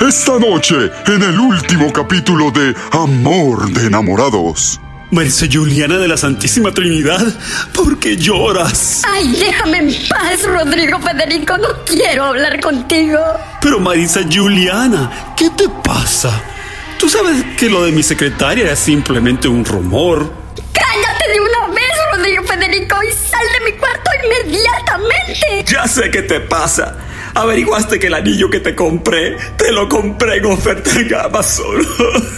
Esta 0.00 0.38
noche, 0.38 0.92
en 1.08 1.22
el 1.24 1.40
último 1.40 1.92
capítulo 1.92 2.52
de 2.52 2.72
Amor 2.92 3.68
de 3.72 3.88
Enamorados. 3.88 4.80
Marisa 5.10 5.46
Juliana 5.50 5.98
de 5.98 6.06
la 6.06 6.16
Santísima 6.16 6.72
Trinidad, 6.72 7.26
¿por 7.74 7.98
qué 7.98 8.16
lloras? 8.16 9.02
Ay, 9.04 9.32
déjame 9.32 9.78
en 9.78 10.08
paz, 10.08 10.44
Rodrigo 10.44 11.00
Federico. 11.00 11.58
No 11.58 11.84
quiero 11.84 12.26
hablar 12.26 12.60
contigo. 12.60 13.18
Pero 13.60 13.80
Marisa 13.80 14.20
Juliana, 14.32 15.34
¿qué 15.36 15.50
te 15.50 15.68
pasa? 15.68 16.42
Tú 17.00 17.08
sabes 17.08 17.44
que 17.58 17.68
lo 17.68 17.82
de 17.84 17.90
mi 17.90 18.04
secretaria 18.04 18.66
era 18.66 18.76
simplemente 18.76 19.48
un 19.48 19.64
rumor. 19.64 20.32
Cállate 20.72 21.32
de 21.32 21.40
una 21.40 21.74
vez, 21.74 21.90
Rodrigo 22.14 22.44
Federico, 22.44 22.96
y 23.02 23.10
sal 23.10 23.46
de 23.58 23.64
mi 23.72 23.76
cuarto 23.76 24.10
inmediatamente. 24.24 25.64
Ya 25.66 25.88
sé 25.88 26.08
qué 26.12 26.22
te 26.22 26.38
pasa. 26.38 27.07
Averiguaste 27.38 28.00
que 28.00 28.08
el 28.08 28.14
anillo 28.14 28.50
que 28.50 28.58
te 28.58 28.74
compré, 28.74 29.36
te 29.56 29.70
lo 29.70 29.88
compré 29.88 30.38
en 30.38 30.46
oferta 30.46 30.90
en 30.98 31.14
Amazon. 31.14 31.86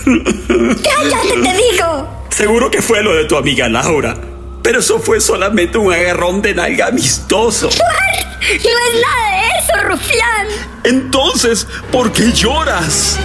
Cállate, 0.04 1.40
te 1.42 1.56
digo. 1.56 2.26
Seguro 2.28 2.70
que 2.70 2.82
fue 2.82 3.02
lo 3.02 3.14
de 3.14 3.24
tu 3.24 3.34
amiga 3.34 3.66
Laura. 3.70 4.14
Pero 4.62 4.80
eso 4.80 4.98
fue 5.00 5.22
solamente 5.22 5.78
un 5.78 5.90
agarrón 5.90 6.42
de 6.42 6.54
nalga 6.54 6.88
amistoso. 6.88 7.70
No 7.70 8.48
es 8.48 8.62
nada 9.00 9.40
de 9.40 9.48
eso, 9.58 9.88
Rufián. 9.88 10.46
Entonces, 10.84 11.66
¿por 11.90 12.12
qué 12.12 12.30
lloras? 12.32 13.18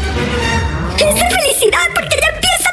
Es 0.94 1.14
de 1.14 1.30
felicidad 1.30 1.90
porque 1.94 2.18
ya 2.22 2.30
empieza 2.36 2.70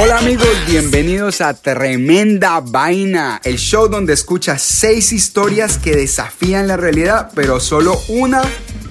Hola 0.00 0.18
amigos, 0.18 0.46
bienvenidos 0.68 1.40
a 1.40 1.54
Tremenda 1.54 2.60
Vaina, 2.60 3.40
el 3.42 3.58
show 3.58 3.88
donde 3.88 4.12
escuchas 4.12 4.62
seis 4.62 5.12
historias 5.12 5.76
que 5.76 5.96
desafían 5.96 6.68
la 6.68 6.76
realidad, 6.76 7.32
pero 7.34 7.58
solo 7.58 8.00
una 8.08 8.42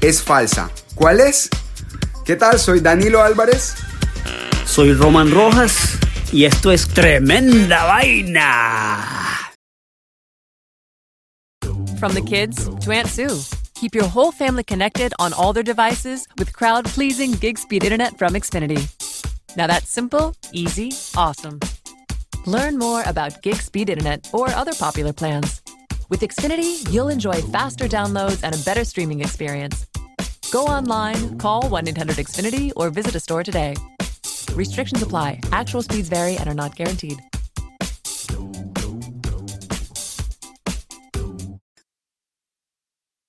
es 0.02 0.22
falsa. 0.22 0.70
¿Cuál 0.96 1.22
es? 1.22 1.50
¿Qué 2.26 2.36
tal? 2.36 2.60
Soy 2.60 2.82
Danilo 2.82 3.22
Álvarez. 3.22 3.76
Soy 4.66 4.94
Roman 4.94 5.32
Rojas 5.32 5.98
y 6.34 6.44
esto 6.44 6.74
es 6.74 6.90
Tremenda 6.90 7.86
Vaina. 7.86 9.54
From 12.02 12.14
the 12.16 12.22
kids 12.22 12.70
to 12.84 12.92
Aunt 12.92 13.08
Sue. 13.08 13.30
Keep 13.76 13.96
your 13.96 14.10
whole 14.14 14.34
family 14.34 14.64
connected 14.66 15.14
on 15.20 15.32
all 15.32 15.54
their 15.54 15.64
devices 15.64 16.28
with 16.38 16.52
crowd 16.52 16.84
pleasing 16.86 17.32
gig 17.40 17.58
speed 17.58 17.86
internet 17.86 18.18
from 18.18 18.34
Xfinity. 18.34 18.90
Now 19.56 19.68
that's 19.68 19.90
simple, 19.90 20.36
easy, 20.52 20.92
awesome. 21.16 21.60
Learn 22.46 22.78
more 22.78 23.04
about 23.06 23.42
gig 23.42 23.56
speed 23.56 23.90
internet 23.90 24.30
or 24.34 24.50
other 24.52 24.74
popular 24.74 25.14
plans. 25.14 25.62
With 26.10 26.22
Xfinity, 26.22 26.92
you'll 26.92 27.10
enjoy 27.10 27.42
faster 27.42 27.88
downloads 27.88 28.44
and 28.44 28.56
a 28.56 28.58
better 28.60 28.86
streaming 28.86 29.22
experience. 29.22 29.86
Go 30.52 30.66
online, 30.66 31.38
call 31.38 31.68
1 31.70 31.88
800 31.90 32.16
Xfinity, 32.18 32.72
or 32.76 32.90
visit 32.90 33.16
a 33.16 33.20
store 33.20 33.44
today. 33.44 33.76
Restrictions 34.54 35.02
apply, 35.02 35.42
actual 35.52 35.82
speeds 35.82 36.08
vary 36.10 36.38
and 36.38 36.48
are 36.50 36.54
not 36.54 36.76
guaranteed. 36.76 37.22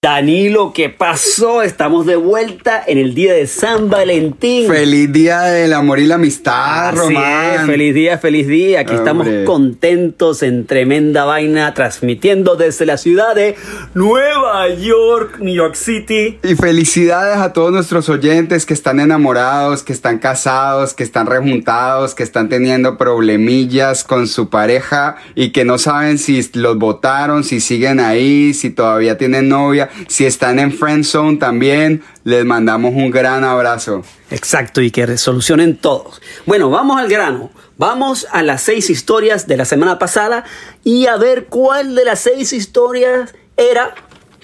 Danilo, 0.00 0.72
¿qué 0.72 0.90
pasó? 0.90 1.60
Estamos 1.60 2.06
de 2.06 2.14
vuelta 2.14 2.80
en 2.86 2.98
el 2.98 3.16
día 3.16 3.32
de 3.32 3.48
San 3.48 3.90
Valentín. 3.90 4.68
Feliz 4.68 5.12
día 5.12 5.40
del 5.40 5.72
amor 5.72 5.98
y 5.98 6.06
la 6.06 6.14
amistad, 6.14 6.90
Así 6.90 6.98
Román. 6.98 7.54
es, 7.56 7.66
feliz 7.66 7.94
día, 7.96 8.16
feliz 8.16 8.46
día. 8.46 8.78
Aquí 8.78 8.94
estamos 8.94 9.26
contentos 9.44 10.44
en 10.44 10.66
tremenda 10.66 11.24
vaina, 11.24 11.74
transmitiendo 11.74 12.54
desde 12.54 12.86
la 12.86 12.96
ciudad 12.96 13.34
de 13.34 13.56
Nueva 13.94 14.68
York, 14.68 15.40
New 15.40 15.52
York 15.52 15.74
City. 15.74 16.38
Y 16.44 16.54
felicidades 16.54 17.38
a 17.38 17.52
todos 17.52 17.72
nuestros 17.72 18.08
oyentes 18.08 18.66
que 18.66 18.74
están 18.74 19.00
enamorados, 19.00 19.82
que 19.82 19.92
están 19.92 20.20
casados, 20.20 20.94
que 20.94 21.02
están 21.02 21.26
rejuntados, 21.26 22.14
que 22.14 22.22
están 22.22 22.48
teniendo 22.48 22.98
problemillas 22.98 24.04
con 24.04 24.28
su 24.28 24.48
pareja 24.48 25.16
y 25.34 25.50
que 25.50 25.64
no 25.64 25.76
saben 25.76 26.18
si 26.18 26.40
los 26.54 26.78
votaron, 26.78 27.42
si 27.42 27.58
siguen 27.58 27.98
ahí, 27.98 28.54
si 28.54 28.70
todavía 28.70 29.18
tienen 29.18 29.48
novia, 29.48 29.87
si 30.08 30.26
están 30.26 30.58
en 30.58 30.72
friend 30.72 31.04
zone 31.04 31.36
también. 31.38 32.02
Les 32.24 32.44
mandamos 32.44 32.92
un 32.94 33.10
gran 33.10 33.44
abrazo. 33.44 34.02
Exacto, 34.30 34.80
y 34.80 34.90
que 34.90 35.16
solucionen 35.16 35.76
todos. 35.76 36.20
Bueno, 36.46 36.70
vamos 36.70 37.00
al 37.00 37.08
grano. 37.08 37.50
Vamos 37.76 38.26
a 38.32 38.42
las 38.42 38.62
seis 38.62 38.90
historias 38.90 39.46
de 39.46 39.56
la 39.56 39.64
semana 39.64 39.98
pasada 39.98 40.44
y 40.82 41.06
a 41.06 41.16
ver 41.16 41.46
cuál 41.46 41.94
de 41.94 42.04
las 42.04 42.18
seis 42.20 42.52
historias 42.52 43.34
era 43.56 43.94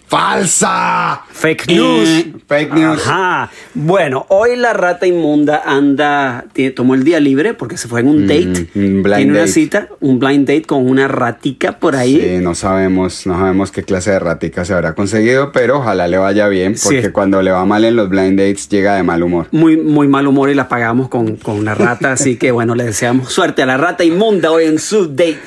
¡Falsa! 0.07 1.23
fake 1.33 1.67
news. 1.69 2.09
Eh, 2.09 2.33
fake 2.47 2.73
news. 2.75 3.01
Ajá. 3.07 3.51
Bueno, 3.75 4.27
hoy 4.29 4.55
la 4.57 4.73
rata 4.73 5.07
inmunda 5.07 5.63
anda, 5.67 6.45
tomó 6.77 6.95
el 6.95 7.05
día 7.05 7.19
libre 7.21 7.55
porque 7.55 7.77
se 7.77 7.89
fue 7.89 8.01
en 8.01 8.09
un 8.09 8.27
date. 8.27 8.69
Mm, 8.75 8.79
un 8.97 9.03
blind 9.03 9.17
tiene 9.17 9.31
una 9.33 9.41
date. 9.41 9.53
cita, 9.53 9.89
un 10.01 10.19
blind 10.19 10.47
date 10.47 10.63
con 10.63 10.89
una 10.89 11.09
ratica 11.09 11.79
por 11.79 11.97
ahí. 11.97 12.21
Sí, 12.21 12.39
no 12.43 12.55
sabemos, 12.55 13.27
no 13.27 13.35
sabemos 13.39 13.73
qué 13.73 13.83
clase 13.83 14.13
de 14.13 14.19
ratica 14.21 14.65
se 14.65 14.73
habrá 14.75 14.95
conseguido, 14.95 15.53
pero 15.53 15.79
ojalá 15.79 16.07
le 16.07 16.17
vaya 16.19 16.49
bien, 16.49 16.75
porque 16.83 17.03
Sí. 17.03 17.09
cuando 17.11 17.43
le 17.43 17.51
va 17.51 17.65
mal 17.65 17.85
en 17.85 17.97
los 17.97 18.09
blind 18.09 18.39
dates 18.39 18.69
llega 18.69 18.95
de 18.97 19.03
mal 19.03 19.23
humor. 19.23 19.49
Muy, 19.51 19.77
muy 19.77 20.07
mal 20.07 20.27
humor 20.27 20.49
y 20.51 20.55
la 20.55 20.69
pagamos 20.69 21.09
con, 21.09 21.37
con 21.37 21.57
una 21.59 21.75
rata, 21.75 22.13
así 22.13 22.37
que 22.37 22.51
bueno, 22.53 22.75
le 22.75 22.85
deseamos 22.85 23.33
suerte 23.33 23.63
a 23.63 23.67
la 23.67 23.77
rata 23.77 24.05
inmunda 24.05 24.51
hoy 24.53 24.65
en 24.67 24.79
su 24.79 25.09
date. 25.09 25.39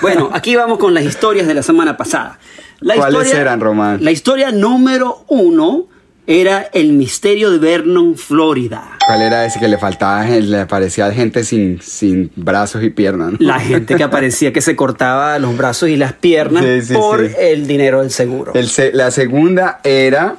Bueno, 0.00 0.30
aquí 0.32 0.56
vamos 0.56 0.78
con 0.78 0.92
las 0.94 1.04
historias 1.04 1.46
de 1.46 1.54
la 1.54 1.62
semana 1.62 1.96
pasada. 1.96 2.38
La 2.82 2.94
¿Cuáles 2.96 3.32
eran, 3.32 3.60
Román? 3.60 4.04
La 4.04 4.10
historia 4.10 4.50
número 4.52 5.24
uno 5.28 5.86
era 6.26 6.68
el 6.72 6.92
misterio 6.92 7.50
de 7.50 7.58
Vernon, 7.58 8.16
Florida. 8.16 8.96
¿Cuál 9.04 9.22
era 9.22 9.44
ese 9.44 9.58
que 9.58 9.66
le 9.66 9.76
faltaba? 9.76 10.24
Le 10.24 10.66
parecía 10.66 11.10
gente 11.12 11.42
sin, 11.42 11.80
sin 11.82 12.30
brazos 12.36 12.82
y 12.84 12.90
piernas. 12.90 13.32
¿no? 13.32 13.38
La 13.40 13.58
gente 13.58 13.96
que 13.96 14.04
aparecía 14.04 14.52
que 14.52 14.60
se 14.60 14.76
cortaba 14.76 15.38
los 15.40 15.56
brazos 15.56 15.88
y 15.88 15.96
las 15.96 16.12
piernas 16.12 16.64
Sí, 16.64 16.82
sí, 16.82 16.94
por 16.94 17.26
sí. 17.28 17.34
el 17.38 17.66
dinero 17.66 18.00
del 18.02 18.10
seguro. 18.12 18.52
El 18.54 18.68
se- 18.68 18.92
la 18.92 19.10
segunda 19.10 19.80
era 19.82 20.36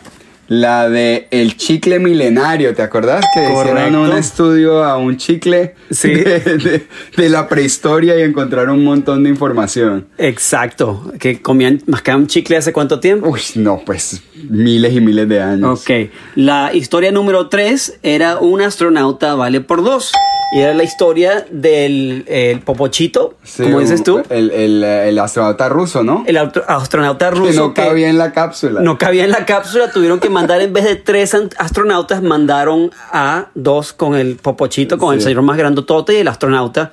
la 0.47 0.89
de 0.89 1.27
el 1.31 1.55
chicle 1.57 1.99
milenario, 1.99 2.73
¿te 2.75 2.81
acordás? 2.81 3.23
Que 3.33 3.43
hicieron 3.51 3.95
un 3.95 4.11
estudio 4.11 4.83
a 4.83 4.97
un 4.97 5.17
chicle 5.17 5.75
Sí. 5.89 6.09
de, 6.13 6.39
de- 6.39 6.87
de 7.15 7.29
la 7.29 7.47
prehistoria 7.47 8.19
y 8.19 8.23
encontraron 8.23 8.77
un 8.79 8.83
montón 8.83 9.23
de 9.23 9.29
información. 9.29 10.07
Exacto, 10.17 11.11
que 11.19 11.41
comían, 11.41 11.81
mascaban 11.87 12.27
chicle 12.27 12.57
hace 12.57 12.73
cuánto 12.73 12.99
tiempo. 12.99 13.29
Uy, 13.29 13.41
no, 13.55 13.81
pues 13.85 14.21
miles 14.49 14.93
y 14.93 15.01
miles 15.01 15.29
de 15.29 15.41
años. 15.41 15.81
Ok, 15.81 16.09
la 16.35 16.73
historia 16.73 17.11
número 17.11 17.47
3 17.47 17.99
era 18.03 18.37
un 18.39 18.61
astronauta 18.61 19.35
vale 19.35 19.61
por 19.61 19.83
dos. 19.83 20.11
Y 20.55 20.59
era 20.61 20.73
la 20.73 20.83
historia 20.83 21.45
del 21.49 22.25
el 22.27 22.59
popochito, 22.59 23.35
Sí, 23.43 23.63
como 23.63 23.79
dices 23.79 24.03
tú. 24.03 24.21
El, 24.29 24.51
el- 24.51 24.83
el 24.83 25.19
astronauta 25.19 25.67
ruso, 25.69 26.03
¿no? 26.03 26.23
El 26.27 26.37
astronauta 26.37 27.31
ruso 27.31 27.45
que 27.51 27.57
no 27.57 27.73
cabía 27.73 28.09
en 28.09 28.17
la 28.17 28.31
cápsula. 28.33 28.81
no 28.81 28.97
cabía 28.97 29.23
en 29.23 29.31
la 29.31 29.45
cápsula, 29.45 29.89
tuvieron 29.91 30.19
que 30.19 30.29
mandar 30.29 30.61
en 30.61 30.71
vez 30.73 30.83
de 30.85 30.95
tres 30.95 31.35
astronautas, 31.57 32.21
mandaron 32.21 32.91
a 33.11 33.47
dos 33.55 33.93
con 33.93 34.15
el 34.15 34.35
popochito, 34.35 34.97
con 34.97 35.13
el 35.15 35.21
señor 35.21 35.41
más 35.41 35.57
grandotote 35.57 36.13
y 36.13 36.17
el 36.17 36.27
astronauta. 36.27 36.91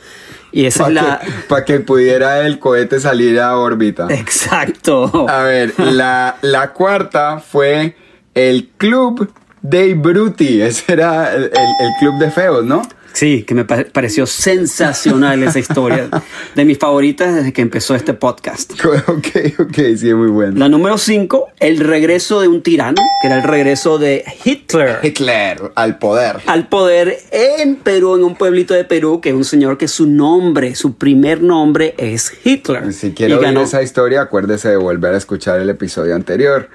Y 0.53 0.65
esa 0.65 0.89
es 0.89 0.95
Para 0.95 1.09
la... 1.09 1.19
que, 1.21 1.31
pa' 1.49 1.65
que 1.65 1.81
pudiera 1.81 2.41
el 2.47 2.59
cohete 2.59 2.99
salir 2.99 3.39
a 3.39 3.57
órbita. 3.57 4.07
Exacto. 4.11 5.27
A 5.29 5.43
ver, 5.43 5.73
la, 5.79 6.37
la 6.43 6.73
cuarta 6.73 7.39
fue 7.39 7.95
el 8.35 8.69
Club 8.77 9.31
dei 9.63 9.95
Bruti. 9.95 10.61
Ese 10.63 10.93
era 10.93 11.33
el, 11.35 11.45
el- 11.45 11.51
el 11.53 11.91
club 12.01 12.19
de 12.19 12.31
feos, 12.31 12.65
¿no? 12.65 12.83
Sí, 13.13 13.43
que 13.43 13.55
me 13.55 13.65
pa- 13.65 13.85
pareció 13.93 14.25
sensacional 14.27 15.43
esa 15.43 15.59
historia. 15.59 16.09
De 16.55 16.65
mis 16.65 16.79
favoritas 16.79 17.35
desde 17.35 17.53
que 17.53 17.61
empezó 17.63 17.95
este 17.95 18.15
podcast. 18.15 18.73
Ok, 19.07 19.27
ok, 19.59 19.75
sí, 19.97 20.09
es 20.09 20.15
muy 20.15 20.29
bueno. 20.29 20.59
La 20.59 20.69
número 20.69 20.97
5, 20.99 21.49
el 21.59 21.79
regreso 21.81 22.41
de 22.41 22.49
un 22.49 22.63
tirano, 22.63 23.01
que 23.21 23.27
era 23.29 23.37
el 23.37 23.43
regreso 23.43 23.99
de 23.99 24.25
Hitler 24.45 24.99
Hitler 25.03 25.73
al 25.75 25.99
poder. 25.99 26.37
al 26.47 26.69
poder 26.69 27.19
en 27.33 27.77
Perú, 27.77 28.17
en 28.17 28.25
un 28.25 28.37
pueblito 28.37 28.75
de 28.75 28.85
Perú, 28.85 29.21
que 29.21 29.31
es 29.31 29.35
un 29.35 29.45
señor 29.45 29.79
que 29.79 29.89
su 29.89 30.07
nombre, 30.07 30.75
su 30.75 30.95
primer 30.97 31.43
nombre 31.43 31.95
es 31.99 32.33
Hitler. 32.45 32.93
Si 32.93 33.13
quiere 33.13 33.35
oír 33.35 33.43
ganó. 33.43 33.63
esa 33.63 33.83
historia, 33.83 34.23
acuérdese 34.23 34.69
de 34.71 34.77
volver 34.77 35.15
a 35.15 35.19
escuchar 35.19 35.61
el 35.61 35.71
episodio 35.71 36.15
anterior. 36.15 36.69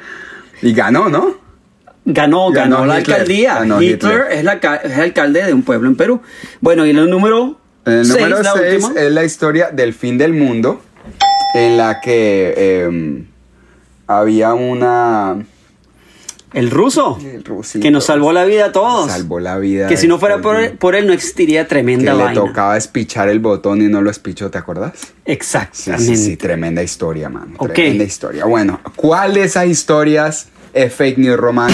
Y 0.61 0.73
ganó, 0.73 1.09
¿no? 1.09 1.37
Ganó, 2.07 2.51
ganó, 2.51 2.77
Ganó 2.77 2.85
la 2.85 2.99
Hitler, 2.99 3.15
alcaldía. 3.15 3.53
ganó 3.59 3.81
Hitler, 3.81 3.95
Hitler. 3.95 4.27
Es, 4.31 4.43
la, 4.43 4.53
es 4.83 4.97
alcalde 4.99 5.43
de 5.43 5.53
un 5.53 5.63
pueblo 5.63 5.87
en 5.89 5.95
Perú. 5.95 6.21
Bueno, 6.61 6.85
y 6.85 6.91
el 6.91 7.09
número 7.09 7.59
El 7.85 8.07
número 8.07 8.43
la 8.43 8.53
6 8.53 8.83
última. 8.83 9.01
es 9.01 9.11
la 9.11 9.23
historia 9.23 9.69
del 9.71 9.93
fin 9.93 10.17
del 10.19 10.33
mundo, 10.33 10.81
en 11.55 11.77
la 11.77 11.99
que 12.01 12.83
em, 12.85 13.25
había 14.07 14.53
una... 14.53 15.43
El 16.53 16.71
ruso. 16.71 17.17
El 17.21 17.43
rusito. 17.43 17.81
Que 17.83 17.91
nos 17.91 18.05
salvó 18.05 18.31
la 18.31 18.45
vida 18.45 18.67
a 18.67 18.71
todos. 18.71 19.11
Salvó 19.11 19.41
la 19.41 19.57
vida. 19.57 19.87
Que 19.87 19.97
si 19.97 20.07
no 20.07 20.19
fuera 20.19 20.39
por 20.39 20.55
él, 20.55 20.71
por 20.77 20.95
él 20.95 21.05
no 21.05 21.11
existiría 21.11 21.67
tremenda 21.67 22.13
Que 22.13 22.23
le 22.29 22.33
tocaba 22.33 22.77
espichar 22.77 23.27
el 23.27 23.39
botón 23.39 23.81
y 23.81 23.87
no 23.89 24.01
lo 24.01 24.09
espichó, 24.09 24.49
¿te 24.51 24.57
acuerdas? 24.57 24.93
Sí, 24.95 25.07
Exactamente. 25.25 26.05
sí, 26.05 26.15
sí, 26.15 26.37
tremenda 26.37 26.81
historia, 26.81 27.27
mano. 27.27 27.55
Ok. 27.57 27.73
Tremenda 27.73 28.05
historia. 28.05 28.45
Bueno, 28.45 28.79
¿cuál 28.95 29.33
de 29.33 29.43
esas 29.43 29.65
historias 29.67 30.47
es 30.75 30.93
fake 30.93 31.17
news, 31.17 31.37
Román? 31.37 31.71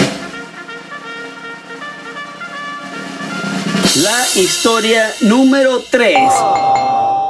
La 3.96 4.40
historia 4.40 5.10
número 5.22 5.80
3. 5.90 6.16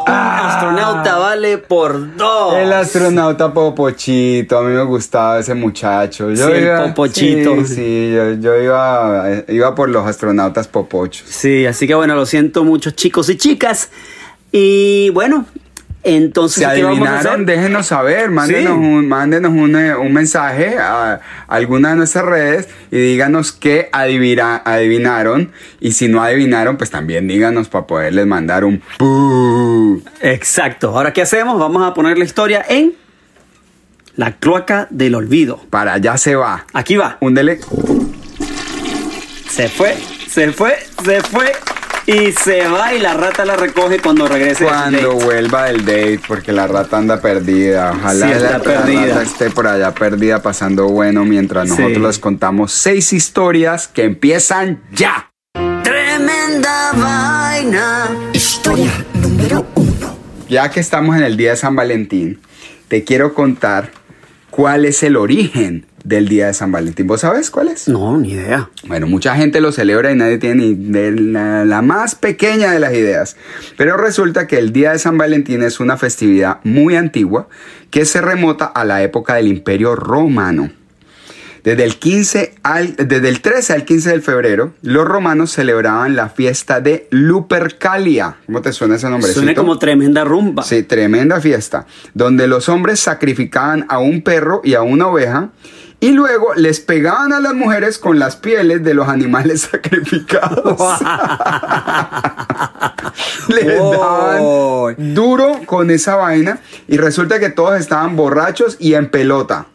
Un 0.07 0.13
astronauta 0.13 1.17
vale 1.17 1.59
por 1.59 2.17
dos. 2.17 2.55
El 2.55 2.73
astronauta 2.73 3.53
Popochito, 3.53 4.59
a 4.59 4.63
mí 4.63 4.75
me 4.75 4.85
gustaba 4.85 5.41
ese 5.41 5.55
muchacho. 5.55 6.29
Sí, 6.37 6.43
el 6.43 6.89
Popochito. 6.89 7.57
Sí, 7.67 7.75
sí, 7.75 8.13
yo, 8.15 8.35
yo 8.35 8.63
iba, 8.63 9.29
iba 9.49 9.75
por 9.75 9.89
los 9.89 10.07
astronautas 10.07 10.69
Popochos. 10.69 11.27
Sí, 11.27 11.67
así 11.67 11.87
que 11.87 11.95
bueno, 11.95 12.15
lo 12.15 12.27
siento 12.27 12.65
mucho 12.65 12.91
chicos 12.91 13.29
y 13.31 13.37
chicas. 13.37 13.89
Y 14.53 15.09
bueno, 15.11 15.47
entonces, 16.05 16.65
Si 16.67 16.75
¿qué 16.75 16.83
vamos 16.83 17.07
a 17.07 17.13
adivinaron, 17.19 17.47
déjenos 17.47 17.87
saber, 17.87 18.31
mándenos, 18.31 18.73
Sí. 18.73 18.79
un, 18.79 19.09
mándenos 19.09 19.53
un, 19.53 19.77
eh, 19.77 19.95
un 19.95 20.13
mensaje 20.13 20.77
a 20.79 21.21
alguna 21.47 21.91
de 21.91 21.97
nuestras 21.97 22.25
redes 22.25 22.69
y 22.91 22.97
díganos 22.99 23.53
qué 23.53 23.89
adivira- 23.93 24.63
adivinaron. 24.65 25.53
Y 25.81 25.93
si 25.93 26.09
no 26.09 26.23
adivinaron, 26.23 26.77
pues 26.77 26.91
también 26.91 27.29
díganos 27.29 27.69
para 27.69 27.87
poderles 27.87 28.27
mandar 28.27 28.65
un 28.65 28.83
pu. 28.99 30.03
Exacto. 30.21 30.89
Ahora, 30.89 31.13
¿qué 31.13 31.23
hacemos? 31.23 31.59
Vamos 31.61 31.83
a 31.87 31.95
poner 31.95 32.19
la 32.19 32.25
historia 32.25 32.65
en 32.69 32.95
la 34.17 34.33
cloaca 34.33 34.89
del 34.91 35.15
olvido. 35.15 35.61
Para 35.71 35.93
allá 35.95 36.17
se 36.17 36.35
va. 36.35 36.67
Aquí 36.73 36.97
va. 36.97 37.17
Húndele. 37.21 37.61
Se 39.49 39.69
fue, 39.69 39.95
se 40.29 40.51
fue, 40.53 40.75
se 41.05 41.21
fue 41.21 41.53
y 42.07 42.33
se 42.33 42.67
va 42.69 42.93
y 42.95 42.99
la 43.01 43.15
rata 43.15 43.45
la 43.45 43.57
recoge 43.57 44.01
cuando 44.01 44.27
regrese. 44.29 44.65
Cuando 44.65 45.13
date. 45.15 45.25
vuelva 45.25 45.65
del 45.67 45.85
date, 45.85 46.21
porque 46.27 46.53
la 46.53 46.67
rata 46.67 46.99
anda 46.99 47.21
perdida. 47.21 47.93
Ojalá 47.93 48.27
Sí, 48.27 48.33
está 48.33 48.51
la, 48.51 48.59
la 48.59 48.65
perdida. 48.65 49.07
rata 49.07 49.23
esté 49.23 49.51
por 49.51 49.67
allá 49.67 49.95
perdida 49.95 50.43
pasando 50.43 50.89
bueno 50.89 51.25
mientras 51.25 51.69
Sí. 51.69 51.77
nosotros 51.79 52.07
les 52.07 52.19
contamos 52.19 52.73
seis 52.73 53.13
historias 53.13 53.89
que 53.89 54.05
empiezan 54.05 54.83
ya. 54.93 55.31
Tremenda 55.85 56.93
vaina. 56.95 58.09
Ya 60.49 60.71
que 60.71 60.81
estamos 60.81 61.17
en 61.17 61.23
el 61.23 61.37
día 61.37 61.51
de 61.51 61.57
San 61.57 61.75
Valentín, 61.77 62.41
te 62.89 63.05
quiero 63.05 63.33
contar 63.35 63.91
cuál 64.51 64.85
es 64.85 65.03
el 65.03 65.17
origen 65.17 65.87
del 66.05 66.29
día 66.29 66.47
de 66.49 66.55
San 66.55 66.73
Valentín. 66.73 67.07
¿Vos 67.07 67.21
sabes 67.21 67.51
cuál 67.51 67.69
es? 67.69 67.89
No, 67.89 68.19
ni 68.19 68.33
idea. 68.33 68.71
Bueno, 68.87 69.07
mucha 69.07 69.37
gente 69.37 69.61
lo 69.61 69.73
celebra 69.73 70.13
y 70.13 70.17
nadie 70.17 70.39
tiene 70.39 70.67
ni 70.67 70.75
la, 70.75 71.65
la 71.65 71.83
más 71.83 72.15
pequeña 72.15 72.73
de 72.73 72.81
las 72.81 72.93
ideas. 72.93 73.37
Pero 73.77 73.97
resulta 73.97 74.47
que 74.47 74.59
el 74.59 74.73
Día 74.73 74.93
de 74.93 74.99
San 74.99 75.19
Valentín 75.19 75.63
es 75.63 75.81
una 75.81 75.97
festividad 75.97 76.59
muy 76.65 76.97
antigua 76.97 77.49
que 77.91 78.05
se 78.05 78.21
remota 78.21 78.67
a 78.67 78.85
la 78.85 79.03
época 79.03 79.35
del 79.35 79.49
Imperio 79.49 79.95
Romano. 79.97 80.71
Desde 81.63 81.85
el, 81.85 81.97
15 81.97 82.55
al, 82.65 82.97
desde 82.97 83.29
el 83.29 83.41
13 83.41 83.73
al 83.75 83.85
15 83.85 84.11
de 84.11 84.21
febrero, 84.21 84.73
los 84.83 85.07
romanos 85.07 85.53
celebraban 85.53 86.17
la 86.17 86.29
fiesta 86.29 86.81
de 86.81 87.07
Lupercalia. 87.11 88.37
¿Cómo 88.47 88.63
te 88.63 88.73
suena 88.73 88.97
ese 88.97 89.09
nombrecito? 89.09 89.43
Suena 89.43 89.55
como 89.55 89.79
tremenda 89.79 90.25
rumba. 90.25 90.65
Sí, 90.65 90.83
tremenda 90.83 91.41
fiesta, 91.41 91.87
donde 92.15 92.49
los 92.49 92.69
hombres 92.69 92.99
sacrificaban 92.99 93.87
a 93.89 93.99
un 94.01 94.23
perro 94.23 94.61
y 94.65 94.75
a 94.75 94.83
una 94.83 95.07
oveja 95.07 95.51
y 96.03 96.11
luego 96.11 96.53
les 96.57 96.81
pegaban 96.81 97.33
a 97.33 97.39
las 97.39 97.55
mujeres 97.55 97.97
con 97.97 98.19
las 98.19 98.35
pieles 98.35 98.83
de 98.83 98.93
los 98.93 99.09
animales 99.09 99.61
sacrificados. 99.71 100.77
les 103.49 103.79
daban 103.79 105.15
duro 105.15 105.61
con 105.65 105.93
esa 105.93 106.17
vaina 106.17 106.59
y 106.89 106.97
resulta 106.97 107.39
que 107.39 107.51
todos 107.51 107.79
estaban 107.79 108.17
borrachos 108.17 108.77
y 108.81 108.95
en 108.95 109.11
pelota. 109.11 109.67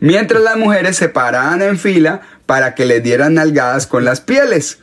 Mientras 0.00 0.40
las 0.42 0.56
mujeres 0.56 0.96
se 0.96 1.10
paraban 1.10 1.60
en 1.60 1.78
fila 1.78 2.22
para 2.46 2.74
que 2.74 2.86
les 2.86 3.02
dieran 3.02 3.34
nalgadas 3.34 3.86
con 3.86 4.06
las 4.06 4.22
pieles, 4.22 4.78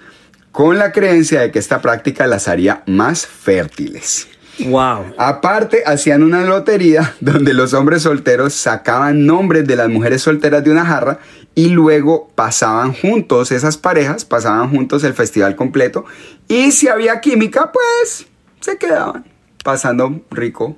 con 0.51 0.77
la 0.77 0.91
creencia 0.91 1.41
de 1.41 1.49
que 1.49 1.57
esta 1.57 1.81
práctica 1.81 2.27
las 2.27 2.47
haría 2.47 2.83
más 2.85 3.25
fértiles. 3.25 4.27
Wow. 4.67 5.13
Aparte, 5.17 5.83
hacían 5.85 6.23
una 6.23 6.43
lotería 6.43 7.15
donde 7.21 7.53
los 7.53 7.73
hombres 7.73 8.03
solteros 8.03 8.53
sacaban 8.53 9.25
nombres 9.25 9.67
de 9.67 9.75
las 9.75 9.89
mujeres 9.89 10.21
solteras 10.21 10.63
de 10.63 10.71
una 10.71 10.85
jarra 10.85 11.19
y 11.55 11.69
luego 11.69 12.31
pasaban 12.35 12.93
juntos, 12.93 13.51
esas 13.51 13.77
parejas 13.77 14.25
pasaban 14.25 14.69
juntos 14.69 15.03
el 15.03 15.13
festival 15.13 15.55
completo 15.55 16.05
y 16.47 16.71
si 16.71 16.87
había 16.87 17.19
química, 17.19 17.71
pues 17.71 18.27
se 18.59 18.77
quedaban 18.77 19.25
pasando 19.63 20.21
rico 20.31 20.77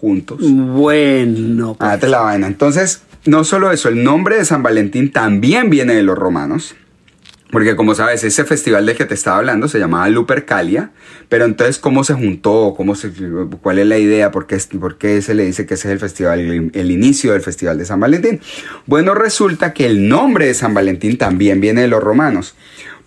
juntos. 0.00 0.38
Bueno, 0.40 1.74
pues, 1.78 1.90
Ah, 1.90 1.98
te 1.98 2.08
la 2.08 2.20
vaina. 2.20 2.46
Entonces, 2.46 3.02
no 3.24 3.44
solo 3.44 3.70
eso, 3.70 3.88
el 3.88 4.02
nombre 4.02 4.36
de 4.36 4.44
San 4.44 4.62
Valentín 4.62 5.12
también 5.12 5.70
viene 5.70 5.94
de 5.94 6.02
los 6.02 6.18
romanos. 6.18 6.74
Porque 7.52 7.76
como 7.76 7.94
sabes, 7.94 8.24
ese 8.24 8.44
festival 8.44 8.86
del 8.86 8.96
que 8.96 9.04
te 9.04 9.12
estaba 9.12 9.36
hablando 9.36 9.68
se 9.68 9.78
llamaba 9.78 10.08
Lupercalia. 10.08 10.90
Pero 11.28 11.44
entonces, 11.44 11.78
¿cómo 11.78 12.02
se 12.02 12.14
juntó? 12.14 12.72
¿Cómo 12.74 12.94
se, 12.94 13.12
¿Cuál 13.60 13.78
es 13.78 13.86
la 13.86 13.98
idea? 13.98 14.30
¿Por 14.30 14.46
qué, 14.46 14.58
por 14.80 14.96
qué 14.96 15.20
se 15.20 15.34
le 15.34 15.44
dice 15.44 15.66
que 15.66 15.74
ese 15.74 15.88
es 15.88 15.92
el 15.92 16.00
festival, 16.00 16.40
el, 16.40 16.70
el 16.72 16.90
inicio 16.90 17.32
del 17.32 17.42
festival 17.42 17.76
de 17.76 17.84
San 17.84 18.00
Valentín? 18.00 18.40
Bueno, 18.86 19.14
resulta 19.14 19.74
que 19.74 19.84
el 19.84 20.08
nombre 20.08 20.46
de 20.46 20.54
San 20.54 20.72
Valentín 20.72 21.18
también 21.18 21.60
viene 21.60 21.82
de 21.82 21.88
los 21.88 22.02
romanos. 22.02 22.54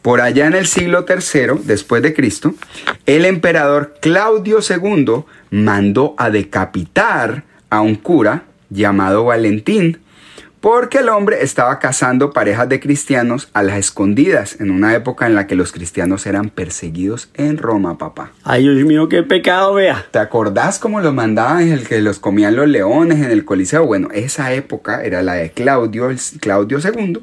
Por 0.03 0.21
allá 0.21 0.45
en 0.45 0.53
el 0.53 0.67
siglo 0.67 1.07
III 1.09 1.61
después 1.63 2.03
de 2.03 2.13
Cristo, 2.13 2.53
el 3.07 3.25
emperador 3.25 3.95
Claudio 3.99 4.59
II 4.59 5.23
mandó 5.49 6.13
a 6.19 6.29
decapitar 6.29 7.45
a 7.71 7.81
un 7.81 7.95
cura 7.95 8.43
llamado 8.69 9.25
Valentín 9.25 10.04
porque 10.65 10.97
el 10.97 11.09
hombre 11.09 11.43
estaba 11.43 11.77
cazando 11.77 12.31
parejas 12.31 12.67
de 12.67 12.79
cristianos 12.79 13.49
a 13.53 13.61
las 13.61 13.77
escondidas 13.77 14.59
en 14.59 14.71
una 14.71 14.95
época 14.95 15.27
en 15.27 15.35
la 15.35 15.45
que 15.45 15.53
los 15.53 15.71
cristianos 15.71 16.25
eran 16.25 16.49
perseguidos 16.49 17.29
en 17.35 17.59
Roma, 17.59 17.99
papá. 17.99 18.31
ay 18.43 18.63
Dios 18.63 18.83
mío, 18.83 19.07
qué 19.07 19.21
pecado, 19.21 19.75
vea. 19.75 20.07
¿Te 20.09 20.17
acordás 20.17 20.79
cómo 20.79 21.01
los 21.01 21.13
mandaban 21.13 21.61
en 21.61 21.73
el 21.73 21.87
que 21.87 22.01
los 22.01 22.17
comían 22.17 22.55
los 22.55 22.67
leones 22.67 23.19
en 23.19 23.29
el 23.29 23.45
Coliseo? 23.45 23.85
Bueno, 23.85 24.07
esa 24.11 24.53
época 24.53 25.03
era 25.03 25.21
la 25.21 25.33
de 25.33 25.51
Claudio, 25.51 26.09
el, 26.09 26.17
Claudio 26.39 26.79
II, 26.79 27.19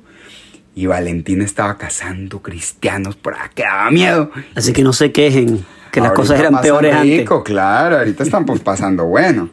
y 0.77 0.87
Valentín 0.87 1.43
estaba 1.43 1.79
cazando 1.79 2.43
cristianos 2.43 3.17
por 3.17 3.35
ahí, 3.35 3.49
que 3.57 3.65
daba 3.65 3.91
miedo. 3.91 4.31
Así 4.55 4.73
que 4.73 4.85
no 4.85 4.93
se 4.93 5.11
quejen, 5.11 5.65
que 5.93 6.01
las 6.01 6.09
Ahorita 6.09 6.23
cosas 6.23 6.41
eran 6.41 6.61
peores 6.63 7.01
rico, 7.03 7.35
antes. 7.37 7.53
Claro, 7.53 7.99
ahorita 7.99 8.23
están 8.23 8.47
pues 8.47 8.61
pasando 8.61 9.05
bueno. 9.05 9.51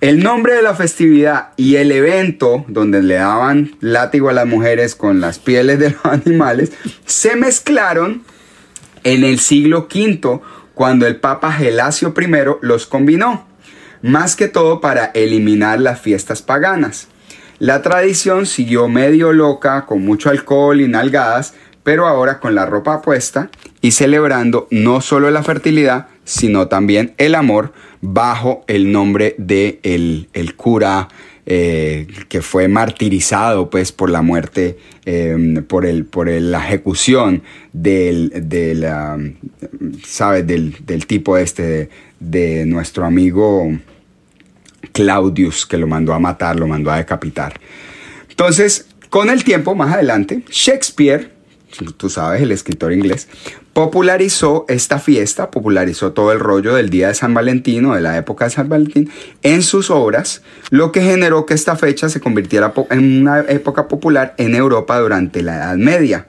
El 0.00 0.22
nombre 0.22 0.54
de 0.54 0.62
la 0.62 0.74
festividad 0.74 1.48
y 1.56 1.76
el 1.76 1.90
evento 1.90 2.64
donde 2.68 3.02
le 3.02 3.16
daban 3.16 3.72
látigo 3.80 4.28
a 4.28 4.32
las 4.32 4.46
mujeres 4.46 4.94
con 4.94 5.20
las 5.20 5.40
pieles 5.40 5.80
de 5.80 5.90
los 5.90 6.04
animales 6.04 6.72
se 7.06 7.34
mezclaron 7.34 8.22
en 9.02 9.24
el 9.24 9.40
siglo 9.40 9.88
V 9.92 10.40
cuando 10.74 11.08
el 11.08 11.16
Papa 11.16 11.50
Gelasio 11.50 12.14
I 12.16 12.28
los 12.62 12.86
combinó, 12.86 13.44
más 14.00 14.36
que 14.36 14.46
todo 14.46 14.80
para 14.80 15.06
eliminar 15.06 15.80
las 15.80 16.00
fiestas 16.00 16.40
paganas. 16.40 17.08
La 17.58 17.82
tradición 17.82 18.46
siguió 18.46 18.88
medio 18.88 19.32
loca, 19.32 19.86
con 19.86 20.04
mucho 20.04 20.30
alcohol 20.30 20.80
y 20.80 20.86
nalgadas, 20.86 21.54
pero 21.82 22.06
ahora 22.06 22.38
con 22.38 22.54
la 22.54 22.64
ropa 22.64 23.02
puesta 23.02 23.50
y 23.80 23.92
celebrando 23.92 24.66
no 24.70 25.00
solo 25.00 25.30
la 25.30 25.42
fertilidad, 25.42 26.08
sino 26.24 26.68
también 26.68 27.14
el 27.18 27.34
amor 27.34 27.72
bajo 28.02 28.64
el 28.66 28.92
nombre 28.92 29.34
de 29.38 29.80
el, 29.82 30.28
el 30.32 30.54
cura 30.54 31.08
eh, 31.46 32.06
que 32.28 32.42
fue 32.42 32.68
martirizado 32.68 33.70
pues 33.70 33.90
por 33.90 34.10
la 34.10 34.22
muerte, 34.22 34.78
eh, 35.06 35.62
por, 35.66 35.84
el, 35.86 36.04
por 36.04 36.28
el- 36.28 36.52
la 36.52 36.64
ejecución 36.64 37.42
del, 37.72 38.30
del, 38.48 38.86
¿sabes? 40.06 40.46
del, 40.46 40.76
del 40.86 41.06
tipo 41.06 41.36
este 41.38 41.62
de, 41.62 41.88
de 42.20 42.66
nuestro 42.66 43.04
amigo 43.04 43.72
Claudius, 44.92 45.66
que 45.66 45.76
lo 45.78 45.86
mandó 45.86 46.14
a 46.14 46.18
matar, 46.18 46.56
lo 46.58 46.66
mandó 46.66 46.90
a 46.90 46.96
decapitar. 46.98 47.60
Entonces, 48.28 48.86
con 49.08 49.30
el 49.30 49.44
tiempo, 49.44 49.74
más 49.74 49.92
adelante, 49.94 50.42
Shakespeare, 50.50 51.32
tú 51.96 52.10
sabes, 52.10 52.42
el 52.42 52.52
escritor 52.52 52.92
inglés, 52.92 53.28
popularizó 53.72 54.64
esta 54.68 54.98
fiesta, 54.98 55.50
popularizó 55.50 56.12
todo 56.12 56.32
el 56.32 56.40
rollo 56.40 56.74
del 56.74 56.90
Día 56.90 57.08
de 57.08 57.14
San 57.14 57.34
Valentín 57.34 57.86
o 57.86 57.94
de 57.94 58.00
la 58.00 58.16
época 58.16 58.46
de 58.46 58.50
San 58.50 58.68
Valentín 58.68 59.10
en 59.42 59.62
sus 59.62 59.90
obras, 59.90 60.42
lo 60.70 60.92
que 60.92 61.02
generó 61.02 61.46
que 61.46 61.54
esta 61.54 61.76
fecha 61.76 62.08
se 62.08 62.20
convirtiera 62.20 62.72
en 62.90 63.20
una 63.20 63.40
época 63.40 63.88
popular 63.88 64.34
en 64.38 64.54
Europa 64.54 64.98
durante 64.98 65.42
la 65.42 65.56
Edad 65.56 65.76
Media. 65.76 66.26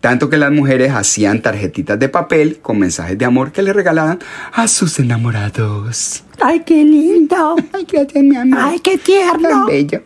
Tanto 0.00 0.30
que 0.30 0.38
las 0.38 0.50
mujeres 0.50 0.92
hacían 0.92 1.42
tarjetitas 1.42 1.98
de 1.98 2.08
papel 2.08 2.58
con 2.62 2.78
mensajes 2.78 3.18
de 3.18 3.26
amor 3.26 3.52
que 3.52 3.62
le 3.62 3.74
regalaban 3.74 4.18
a 4.52 4.66
sus 4.66 4.98
enamorados. 4.98 6.24
Ay, 6.40 6.60
qué 6.60 6.82
lindo. 6.82 7.56
Ay, 7.72 8.22
mi 8.22 8.36
amor. 8.36 8.58
Ay, 8.62 8.78
qué 8.80 8.96
tierno. 8.96 9.48
Tan 9.48 9.66
bello. 9.66 10.02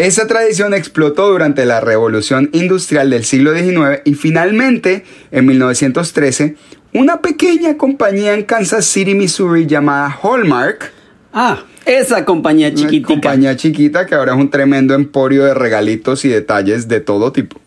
Esa 0.00 0.26
tradición 0.26 0.72
explotó 0.72 1.28
durante 1.28 1.66
la 1.66 1.82
revolución 1.82 2.48
industrial 2.54 3.10
del 3.10 3.22
siglo 3.22 3.52
XIX 3.52 4.00
y 4.06 4.14
finalmente, 4.14 5.04
en 5.30 5.44
1913, 5.44 6.56
una 6.94 7.20
pequeña 7.20 7.76
compañía 7.76 8.32
en 8.32 8.44
Kansas 8.44 8.86
City, 8.86 9.14
Missouri 9.14 9.66
llamada 9.66 10.18
Hallmark, 10.22 10.90
Ah, 11.34 11.64
esa 11.84 12.24
compañía 12.24 12.68
una 12.68 12.76
chiquitica. 12.78 13.08
compañía 13.08 13.56
chiquita 13.56 14.06
que 14.06 14.14
ahora 14.14 14.32
es 14.32 14.38
un 14.38 14.48
tremendo 14.48 14.94
emporio 14.94 15.44
de 15.44 15.52
regalitos 15.52 16.24
y 16.24 16.30
detalles 16.30 16.88
de 16.88 17.00
todo 17.00 17.30
tipo, 17.30 17.60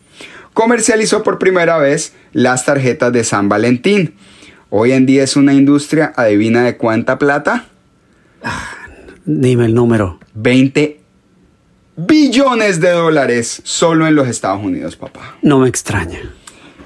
comercializó 0.54 1.22
por 1.22 1.38
primera 1.38 1.78
vez 1.78 2.14
las 2.32 2.64
tarjetas 2.64 3.12
de 3.12 3.22
San 3.22 3.48
Valentín. 3.48 4.14
Hoy 4.70 4.90
en 4.90 5.06
día 5.06 5.22
es 5.22 5.36
una 5.36 5.54
industria, 5.54 6.12
adivina 6.16 6.64
de 6.64 6.76
cuánta 6.76 7.16
plata, 7.16 7.66
Dime 9.24 9.66
el 9.66 9.74
número. 9.74 10.18
20 10.34 11.03
billones 11.96 12.80
de 12.80 12.90
dólares 12.90 13.60
solo 13.64 14.06
en 14.06 14.14
los 14.14 14.28
Estados 14.28 14.62
Unidos, 14.64 14.96
papá. 14.96 15.36
No 15.42 15.58
me 15.58 15.68
extraña. 15.68 16.20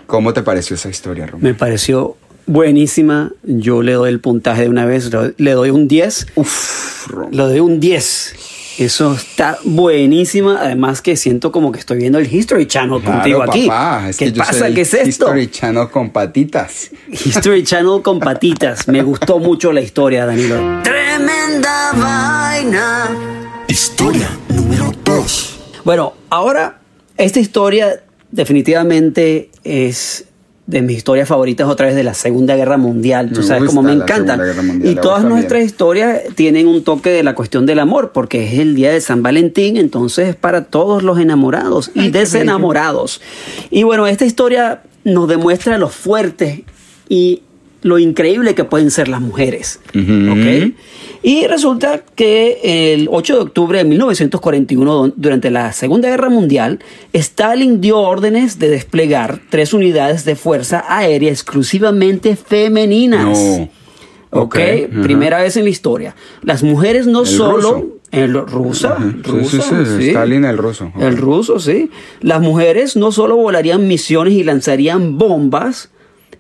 ¿Cómo 0.07 0.33
te 0.33 0.43
pareció 0.43 0.75
esa 0.77 0.88
historia, 0.88 1.27
Romeo? 1.27 1.45
Me 1.45 1.55
pareció 1.55 2.17
buenísima. 2.47 3.31
Yo 3.43 3.83
le 3.83 3.93
doy 3.93 4.09
el 4.11 4.21
puntaje 4.21 4.62
de 4.62 4.69
una 4.69 4.87
vez. 4.87 5.11
Le 5.37 5.53
doy 5.53 5.71
un 5.71 5.87
10. 5.88 6.29
Uf, 6.35 7.07
Romeo. 7.09 7.31
Le 7.31 7.43
doy 7.43 7.61
un 7.61 7.81
10. 7.81 8.35
Eso 8.79 9.12
está 9.12 9.59
buenísima. 9.65 10.59
Además 10.62 11.03
que 11.03 11.17
siento 11.17 11.50
como 11.53 11.73
que 11.73 11.81
estoy 11.81 11.99
viendo 11.99 12.19
el 12.19 12.33
History 12.33 12.67
Channel 12.67 13.00
Claro, 13.03 13.17
contigo 13.19 13.43
aquí. 13.43 13.69
es 14.09 14.17
¿Qué 14.17 14.33
que 14.33 14.38
pasa? 14.38 14.71
¿Qué 14.73 14.83
es 14.83 14.95
esto? 14.95 15.09
History 15.27 15.50
Channel 15.50 15.88
con 15.91 16.11
patitas. 16.11 16.91
History 17.11 17.65
Channel 17.65 18.00
con 18.03 18.21
patitas. 18.21 18.87
Me 18.88 19.03
gustó 19.03 19.38
mucho 19.41 19.73
la 19.73 19.81
historia, 19.81 20.25
Danilo. 20.27 20.81
Tremenda 20.85 21.93
vaina. 21.93 23.11
Historia 23.67 24.31
número 24.48 24.48
2. 24.48 24.48
Bueno, 25.88 26.12
ahora 26.28 26.80
esta 27.16 27.40
historia 27.40 28.02
definitivamente 28.30 29.49
es 29.64 30.26
de 30.66 30.83
mis 30.83 30.99
historias 30.99 31.26
favoritas 31.26 31.66
otra 31.66 31.87
vez 31.87 31.97
de 31.97 32.02
la 32.02 32.12
Segunda 32.12 32.57
Guerra 32.57 32.76
Mundial. 32.76 33.30
Tú 33.33 33.40
Me 33.40 33.47
sabes 33.47 33.71
cómo 33.71 33.83
me 33.83 33.95
encantan. 33.95 34.38
Mundial, 34.66 34.92
Y 34.92 34.97
todas 34.97 35.25
nuestras 35.25 35.61
bien. 35.61 35.66
historias 35.66 36.21
tienen 36.35 36.66
un 36.66 36.85
toque 36.85 37.09
de 37.09 37.23
la 37.23 37.35
cuestión 37.35 37.64
del 37.64 37.78
amor, 37.78 38.11
porque 38.12 38.47
es 38.47 38.59
el 38.59 38.75
día 38.75 38.92
de 38.92 39.00
San 39.00 39.23
Valentín, 39.23 39.78
entonces 39.78 40.28
es 40.28 40.37
para 40.37 40.64
todos 40.64 41.02
los 41.02 41.18
enamorados 41.18 41.90
y 41.95 42.11
desenamorados. 42.11 43.23
Y 43.71 43.85
bueno, 43.85 44.07
esta 44.07 44.26
historia 44.26 44.83
nos 45.04 45.26
demuestra 45.26 45.78
lo 45.78 45.88
fuerte 45.88 46.66
y 47.09 47.45
lo 47.80 47.99
increíble 47.99 48.54
que 48.54 48.64
pueden 48.64 48.90
ser 48.90 49.09
las 49.09 49.23
mujeres. 49.23 49.80
¿ok? 49.95 50.75
Y 51.22 51.46
resulta 51.46 52.02
que 52.14 52.92
el 52.94 53.08
8 53.10 53.34
de 53.34 53.40
octubre 53.40 53.78
de 53.78 53.84
1941, 53.84 54.94
don- 54.94 55.14
durante 55.16 55.50
la 55.50 55.72
Segunda 55.72 56.08
Guerra 56.08 56.28
Mundial, 56.28 56.78
Stalin 57.12 57.80
dio 57.80 57.98
órdenes 57.98 58.58
de 58.58 58.68
desplegar 58.70 59.40
tres 59.50 59.72
unidades 59.75 60.25
de 60.25 60.37
fuerza 60.37 60.84
aérea 60.88 61.30
exclusivamente 61.30 62.37
femeninas. 62.37 63.25
No. 63.38 63.68
Ok, 64.30 64.40
Ok, 64.54 64.56
ajá. 64.58 65.02
primera 65.02 65.42
vez 65.42 65.56
en 65.56 65.64
la 65.64 65.70
historia. 65.70 66.14
Las 66.42 66.62
mujeres 66.62 67.06
no 67.06 67.20
El 67.22 67.26
solo... 67.26 67.56
ruso. 67.72 67.87
El 68.10 68.32
rusa, 68.34 68.92
Ajá. 68.94 69.04
Sí, 69.22 69.30
rusa, 69.30 69.62
sí, 69.62 69.75
sí, 69.84 70.02
sí. 70.02 70.08
Stalin 70.08 70.44
el 70.46 70.56
ruso. 70.56 70.90
El 70.98 71.16
ruso, 71.18 71.58
sí. 71.58 71.90
Las 72.22 72.40
mujeres 72.40 72.96
no 72.96 73.12
solo 73.12 73.37
volarían 73.37 73.87
misiones 73.87 74.32
y 74.34 74.44
lanzarían 74.44 75.18
bombas, 75.18 75.90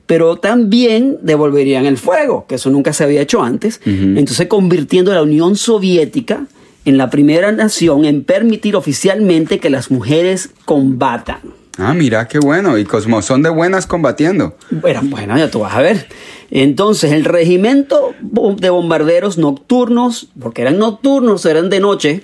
pero 0.08 0.36
también 0.36 1.18
devolverían 1.20 1.84
el 1.84 1.98
fuego, 1.98 2.46
que 2.48 2.54
eso 2.54 2.70
nunca 2.70 2.94
se 2.94 3.04
había 3.04 3.20
hecho 3.20 3.42
antes. 3.42 3.80
Entonces 3.84 4.48
convirtiendo 4.48 5.12
a 5.12 5.14
la 5.14 5.22
Unión 5.22 5.54
Soviética 5.54 6.46
en 6.86 6.96
la 6.96 7.10
primera 7.10 7.52
nación 7.52 8.06
en 8.06 8.24
permitir 8.24 8.74
oficialmente 8.74 9.60
que 9.60 9.68
las 9.68 9.90
mujeres 9.90 10.50
combatan. 10.64 11.40
Ah, 11.76 11.92
mira 11.92 12.26
qué 12.26 12.38
bueno. 12.38 12.78
Y 12.78 12.84
Cosmo 12.86 13.20
son 13.20 13.42
de 13.42 13.50
buenas 13.50 13.86
combatiendo. 13.86 14.56
Bueno, 14.70 15.02
bueno, 15.04 15.36
ya 15.36 15.50
tú 15.50 15.60
vas 15.60 15.74
a 15.74 15.82
ver. 15.82 16.08
Entonces, 16.50 17.12
el 17.12 17.26
regimiento 17.26 18.14
de 18.20 18.70
bombarderos 18.70 19.36
nocturnos, 19.36 20.30
porque 20.40 20.62
eran 20.62 20.78
nocturnos, 20.78 21.44
eran 21.44 21.68
de 21.68 21.80
noche, 21.80 22.22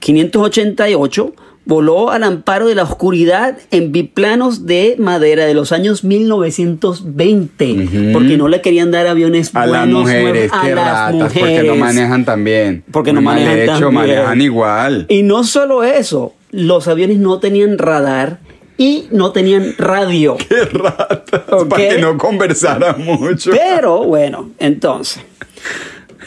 588, 0.00 1.34
voló 1.70 2.10
al 2.10 2.24
amparo 2.24 2.66
de 2.66 2.74
la 2.74 2.82
oscuridad 2.82 3.56
en 3.70 3.92
biplanos 3.92 4.66
de 4.66 4.96
madera 4.98 5.46
de 5.46 5.54
los 5.54 5.70
años 5.70 6.02
1920, 6.02 8.10
porque 8.12 8.36
no 8.36 8.48
le 8.48 8.60
querían 8.60 8.90
dar 8.90 9.06
aviones 9.06 9.54
A 9.54 9.66
las 9.66 9.84
buenos 9.86 10.02
mujeres, 10.02 10.50
nuevos 10.50 10.52
a 10.52 10.62
qué 10.68 10.74
las 10.74 10.84
ratas, 10.84 11.32
porque 11.32 11.62
no 11.62 11.74
mujeres. 11.74 11.78
manejan 11.78 12.24
tan 12.24 12.44
bien. 12.44 12.84
Porque 12.90 13.12
no 13.12 13.22
manejan 13.22 13.58
hecho, 13.58 13.72
tan 13.72 13.80
bien. 13.80 13.94
manejan 13.94 14.40
igual. 14.40 15.06
Y 15.08 15.22
no 15.22 15.44
solo 15.44 15.84
eso, 15.84 16.34
los 16.50 16.88
aviones 16.88 17.18
no 17.18 17.38
tenían 17.38 17.78
radar 17.78 18.40
y 18.76 19.06
no 19.12 19.30
tenían 19.30 19.74
radio. 19.78 20.36
Qué 20.48 20.64
ratas. 20.64 21.42
Ok. 21.52 21.68
Para 21.68 21.88
que 21.88 21.98
no 21.98 22.18
conversaran 22.18 23.04
mucho. 23.04 23.52
Pero 23.52 24.02
bueno, 24.04 24.50
entonces. 24.58 25.22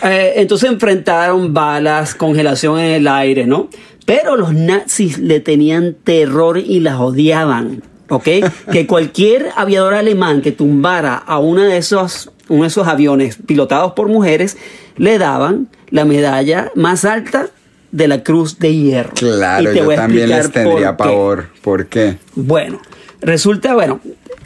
eh, 0.04 0.34
entonces 0.38 0.70
enfrentaron 0.70 1.54
balas, 1.54 2.16
congelación 2.16 2.80
en 2.80 2.92
el 2.94 3.08
aire, 3.10 3.46
¿no? 3.46 3.68
Pero 4.06 4.36
los 4.36 4.54
nazis 4.54 5.18
le 5.18 5.40
tenían 5.40 5.96
terror 6.04 6.58
y 6.58 6.80
las 6.80 7.00
odiaban, 7.00 7.84
¿ok? 8.10 8.28
que 8.72 8.88
cualquier 8.88 9.50
aviador 9.56 9.94
alemán 9.94 10.42
que 10.42 10.52
tumbara 10.52 11.16
a 11.16 11.40
uno 11.40 11.64
de 11.64 11.78
esos, 11.78 12.32
uno 12.50 12.64
de 12.64 12.68
esos 12.68 12.88
aviones 12.88 13.38
pilotados 13.46 13.94
por 13.94 14.08
mujeres, 14.08 14.58
le 14.98 15.18
daban 15.18 15.68
la 15.90 16.06
medalla 16.06 16.72
más 16.76 17.06
alta 17.06 17.50
de 17.92 18.08
la 18.08 18.24
Cruz 18.24 18.60
de 18.60 18.76
Hierro. 18.76 19.14
Claro, 19.14 19.70
Y 19.70 19.74
te 19.74 19.80
yo 19.80 19.86
voy 19.86 19.94
a 19.94 19.98
también 19.98 20.30
les 20.30 20.52
tendría 20.52 20.98
por 20.98 21.08
pavor. 21.08 21.46
¿Por 21.62 21.86
qué? 21.88 22.18
Bueno, 22.36 22.82
resulta, 23.22 23.74
bueno, 23.76 24.02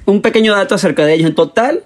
un 0.05 0.21
pequeño 0.21 0.53
dato 0.53 0.75
acerca 0.75 1.05
de 1.05 1.13
ellos. 1.13 1.29
En 1.29 1.35
total, 1.35 1.83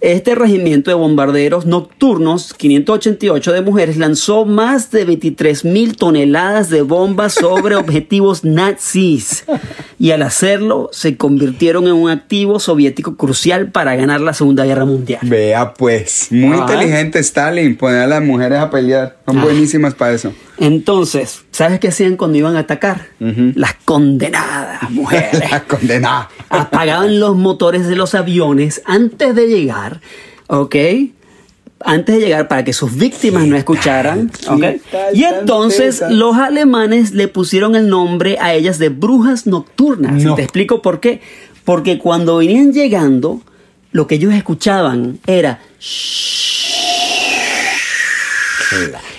este 0.00 0.34
regimiento 0.34 0.90
de 0.90 0.94
bombarderos 0.94 1.66
nocturnos, 1.66 2.54
588 2.54 3.52
de 3.52 3.60
mujeres, 3.62 3.96
lanzó 3.96 4.44
más 4.46 4.90
de 4.90 5.04
23 5.04 5.64
mil 5.64 5.96
toneladas 5.96 6.70
de 6.70 6.82
bombas 6.82 7.34
sobre 7.34 7.76
objetivos 7.76 8.44
nazis. 8.44 9.44
Y 9.98 10.12
al 10.12 10.22
hacerlo, 10.22 10.88
se 10.92 11.16
convirtieron 11.18 11.86
en 11.86 11.92
un 11.92 12.10
activo 12.10 12.58
soviético 12.60 13.16
crucial 13.16 13.70
para 13.70 13.94
ganar 13.96 14.20
la 14.22 14.32
Segunda 14.32 14.64
Guerra 14.64 14.86
Mundial. 14.86 15.20
Vea 15.22 15.74
pues, 15.74 16.28
muy 16.30 16.56
Ah. 16.58 16.62
inteligente 16.62 17.18
Stalin, 17.18 17.76
poner 17.76 18.00
a 18.00 18.06
las 18.06 18.22
mujeres 18.22 18.58
a 18.58 18.70
pelear. 18.70 19.18
Son 19.26 19.38
Ah. 19.38 19.44
buenísimas 19.44 19.92
para 19.94 20.12
eso. 20.14 20.32
Entonces, 20.58 21.42
¿sabes 21.60 21.78
qué 21.78 21.88
hacían 21.88 22.16
cuando 22.16 22.38
iban 22.38 22.56
a 22.56 22.60
atacar? 22.60 23.08
Las 23.18 23.74
condenadas 23.84 24.90
mujeres. 24.90 25.50
La 25.50 25.62
condenada. 25.64 26.30
apagaban 26.48 27.20
los 27.20 27.36
motores 27.36 27.86
de 27.86 27.96
los 27.96 28.14
aviones 28.14 28.80
antes 28.86 29.34
de 29.34 29.46
llegar, 29.46 30.00
¿ok? 30.46 30.76
Antes 31.84 32.14
de 32.14 32.20
llegar 32.22 32.48
para 32.48 32.64
que 32.64 32.72
sus 32.72 32.96
víctimas 32.96 33.46
no 33.46 33.56
escucharan, 33.56 34.30
¿ok? 34.48 34.64
Y 35.12 35.24
entonces 35.24 36.02
los 36.08 36.34
alemanes 36.36 37.12
le 37.12 37.28
pusieron 37.28 37.76
el 37.76 37.90
nombre 37.90 38.38
a 38.40 38.54
ellas 38.54 38.78
de 38.78 38.88
brujas 38.88 39.46
nocturnas. 39.46 40.14
No. 40.14 40.32
Y 40.32 40.36
te 40.36 40.42
explico 40.44 40.80
por 40.80 41.00
qué. 41.00 41.20
Porque 41.64 41.98
cuando 41.98 42.38
venían 42.38 42.72
llegando, 42.72 43.42
lo 43.92 44.06
que 44.06 44.14
ellos 44.14 44.32
escuchaban 44.32 45.18
era 45.26 45.60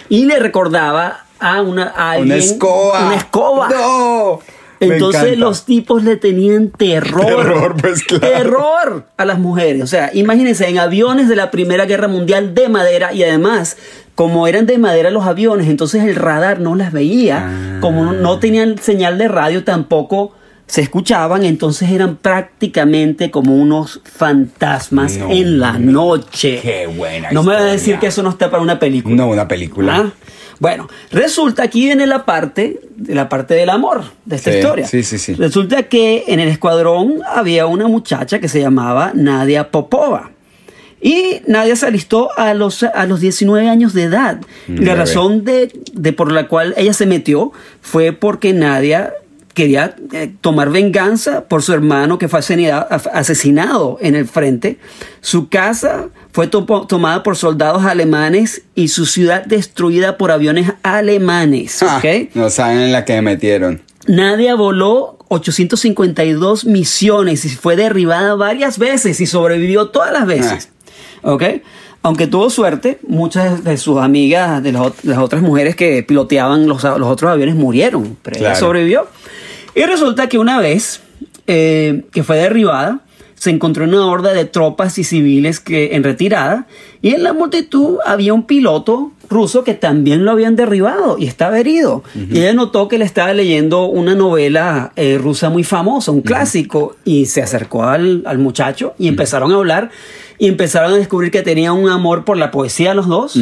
y 0.09 0.25
le 0.25 0.39
recordaba 0.39 1.25
a 1.41 1.61
una 1.61 1.87
a 1.87 2.17
Una 2.19 2.35
escoba. 2.35 3.07
Una 3.07 3.15
escoba. 3.15 3.69
No. 3.69 4.39
Entonces 4.81 5.37
los 5.37 5.65
tipos 5.65 6.03
le 6.03 6.17
tenían 6.17 6.69
terror. 6.69 7.25
Terror, 7.25 7.75
pues, 7.79 8.03
claro. 8.03 8.27
Terror 8.27 9.05
a 9.15 9.25
las 9.25 9.37
mujeres. 9.37 9.83
O 9.83 9.87
sea, 9.87 10.09
imagínense, 10.13 10.67
en 10.67 10.79
aviones 10.79 11.29
de 11.29 11.35
la 11.35 11.51
Primera 11.51 11.85
Guerra 11.85 12.07
Mundial 12.07 12.55
de 12.55 12.67
madera 12.67 13.13
y 13.13 13.23
además, 13.23 13.77
como 14.15 14.47
eran 14.47 14.65
de 14.65 14.79
madera 14.79 15.11
los 15.11 15.25
aviones, 15.25 15.67
entonces 15.67 16.03
el 16.03 16.15
radar 16.15 16.59
no 16.59 16.75
las 16.75 16.91
veía. 16.91 17.47
Ah. 17.47 17.77
Como 17.79 18.11
no, 18.13 18.39
tenían 18.39 18.79
señal 18.79 19.19
de 19.19 19.27
radio, 19.27 19.63
tampoco 19.63 20.33
se 20.65 20.81
escuchaban, 20.81 21.43
entonces 21.43 21.91
eran 21.91 22.15
prácticamente 22.15 23.29
como 23.29 23.55
unos 23.55 23.99
fantasmas 24.05 25.17
No, 25.17 25.29
en 25.29 25.59
la 25.59 25.73
noche. 25.73 26.59
qué 26.61 26.87
buena 26.87 27.29
No 27.31 27.43
me 27.43 27.53
va 27.53 27.59
a 27.59 27.65
decir 27.65 27.99
que 27.99 28.07
eso 28.07 28.23
no 28.23 28.29
está 28.29 28.49
para 28.49 28.63
una 28.63 28.79
película. 28.79 29.15
No, 29.15 29.27
una 29.27 29.47
película. 29.47 29.97
¿Ah? 29.97 30.11
Bueno, 30.61 30.87
resulta 31.09 31.63
aquí 31.63 31.85
viene 31.85 32.05
la 32.05 32.23
parte, 32.23 32.79
de 32.95 33.15
la 33.15 33.27
parte 33.29 33.55
del 33.55 33.71
amor 33.71 34.03
de 34.25 34.35
esta 34.35 34.51
Sí, 34.51 34.57
historia. 34.59 34.85
sí, 34.85 35.01
sí, 35.01 35.17
sí. 35.17 35.33
Resulta 35.33 35.83
que 35.83 36.25
en 36.27 36.39
el 36.39 36.49
escuadrón 36.49 37.15
había 37.27 37.65
una 37.65 37.87
muchacha 37.87 38.39
que 38.39 38.47
se 38.47 38.61
llamaba 38.61 39.11
Nadia 39.15 39.71
Popova. 39.71 40.29
Y 41.01 41.41
Nadia 41.47 41.75
se 41.75 41.87
alistó 41.87 42.29
a 42.37 42.53
los, 42.53 42.83
a 42.83 43.07
los 43.07 43.19
19 43.21 43.67
años 43.67 43.93
de 43.95 44.03
edad. 44.03 44.39
Y 44.67 44.77
la 44.85 44.93
razón 44.93 45.43
de, 45.45 45.73
de 45.93 46.13
por 46.13 46.31
la 46.31 46.47
cual 46.47 46.75
ella 46.77 46.93
se 46.93 47.07
metió 47.07 47.51
fue 47.81 48.11
porque 48.11 48.53
Nadia 48.53 49.11
quería 49.53 49.95
eh, 50.13 50.31
tomar 50.41 50.69
venganza 50.69 51.45
por 51.45 51.61
su 51.63 51.73
hermano 51.73 52.17
que 52.17 52.27
fue 52.27 52.39
asesinado, 52.39 53.97
en 54.01 54.15
el 54.15 54.27
frente. 54.27 54.77
Su 55.21 55.49
casa 55.49 56.07
fue 56.31 56.47
tomada 56.47 57.23
por 57.23 57.35
soldados 57.35 57.83
alemanes 57.85 58.61
y 58.75 58.87
su 58.89 59.05
ciudad 59.05 59.45
destruida 59.45 60.17
por 60.17 60.31
aviones 60.31 60.71
alemanes. 60.83 61.81
Ah, 61.83 61.97
¿ok? 61.97 62.29
No 62.35 62.49
saben 62.49 62.79
en 62.79 62.91
la 62.91 63.05
que 63.05 63.13
me 63.15 63.21
metieron. 63.21 63.81
Nadia 64.07 64.55
voló 64.55 65.17
852 65.29 66.65
misiones 66.65 67.45
y 67.45 67.49
fue 67.49 67.75
derribada 67.75 68.35
varias 68.35 68.77
veces 68.77 69.19
y 69.21 69.25
sobrevivió 69.27 69.87
todas 69.89 70.11
las 70.11 70.25
veces. 70.25 70.69
¿Ok? 71.23 71.43
Aunque 72.03 72.25
tuvo 72.25 72.49
suerte, 72.49 72.97
muchas 73.07 73.63
de 73.63 73.77
sus 73.77 73.99
amigas, 73.99 74.63
de 74.63 74.71
las, 74.71 74.81
ot- 74.81 75.03
las 75.03 75.19
otras 75.19 75.43
mujeres 75.43 75.75
que 75.75 76.01
piloteaban 76.01 76.67
los, 76.67 76.83
los 76.83 77.03
otros 77.07 77.29
aviones 77.31 77.53
murieron, 77.55 78.17
pero 78.23 78.37
ella 78.39 78.55
sobrevivió. 78.55 79.07
Y 79.75 79.83
resulta 79.83 80.29
que 80.29 80.37
una 80.37 80.59
vez 80.59 81.01
eh, 81.47 82.03
que 82.11 82.23
fue 82.23 82.37
derribada, 82.37 83.01
se 83.35 83.49
encontró 83.49 83.85
una 83.85 84.05
horda 84.05 84.33
de 84.33 84.45
tropas 84.45 84.99
y 84.99 85.03
civiles 85.03 85.59
que 85.59 85.95
en 85.95 86.03
retirada 86.03 86.67
y 87.01 87.15
en 87.15 87.23
la 87.23 87.33
multitud 87.33 87.97
había 88.05 88.35
un 88.35 88.45
piloto 88.45 89.13
ruso 89.31 89.63
que 89.63 89.73
también 89.73 90.25
lo 90.25 90.31
habían 90.31 90.55
derribado 90.55 91.17
y 91.17 91.25
estaba 91.25 91.59
herido. 91.59 92.03
Y 92.13 92.37
ella 92.37 92.53
notó 92.53 92.87
que 92.87 92.99
le 92.99 93.05
estaba 93.05 93.33
leyendo 93.33 93.85
una 93.85 94.13
novela 94.13 94.91
eh, 94.95 95.17
rusa 95.17 95.49
muy 95.49 95.63
famosa, 95.63 96.11
un 96.11 96.21
clásico, 96.21 96.97
y 97.03 97.25
se 97.25 97.41
acercó 97.41 97.85
al, 97.85 98.21
al 98.27 98.37
muchacho 98.37 98.93
y 98.99 99.07
empezaron 99.07 99.51
a 99.51 99.55
hablar 99.55 99.89
y 100.37 100.47
empezaron 100.47 100.93
a 100.93 100.97
descubrir 100.97 101.31
que 101.31 101.43
tenían 101.43 101.73
un 101.73 101.89
amor 101.89 102.25
por 102.25 102.35
la 102.35 102.51
poesía 102.51 102.93
los 102.93 103.07
dos. 103.07 103.39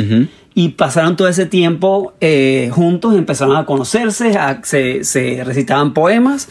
Y 0.56 0.70
pasaron 0.70 1.16
todo 1.16 1.28
ese 1.28 1.46
tiempo 1.46 2.14
eh, 2.22 2.70
juntos, 2.74 3.16
empezaron 3.16 3.56
a 3.56 3.66
conocerse, 3.66 4.38
a- 4.38 4.60
se, 4.64 5.04
se 5.04 5.44
recitaban 5.44 5.94
poemas 5.94 6.50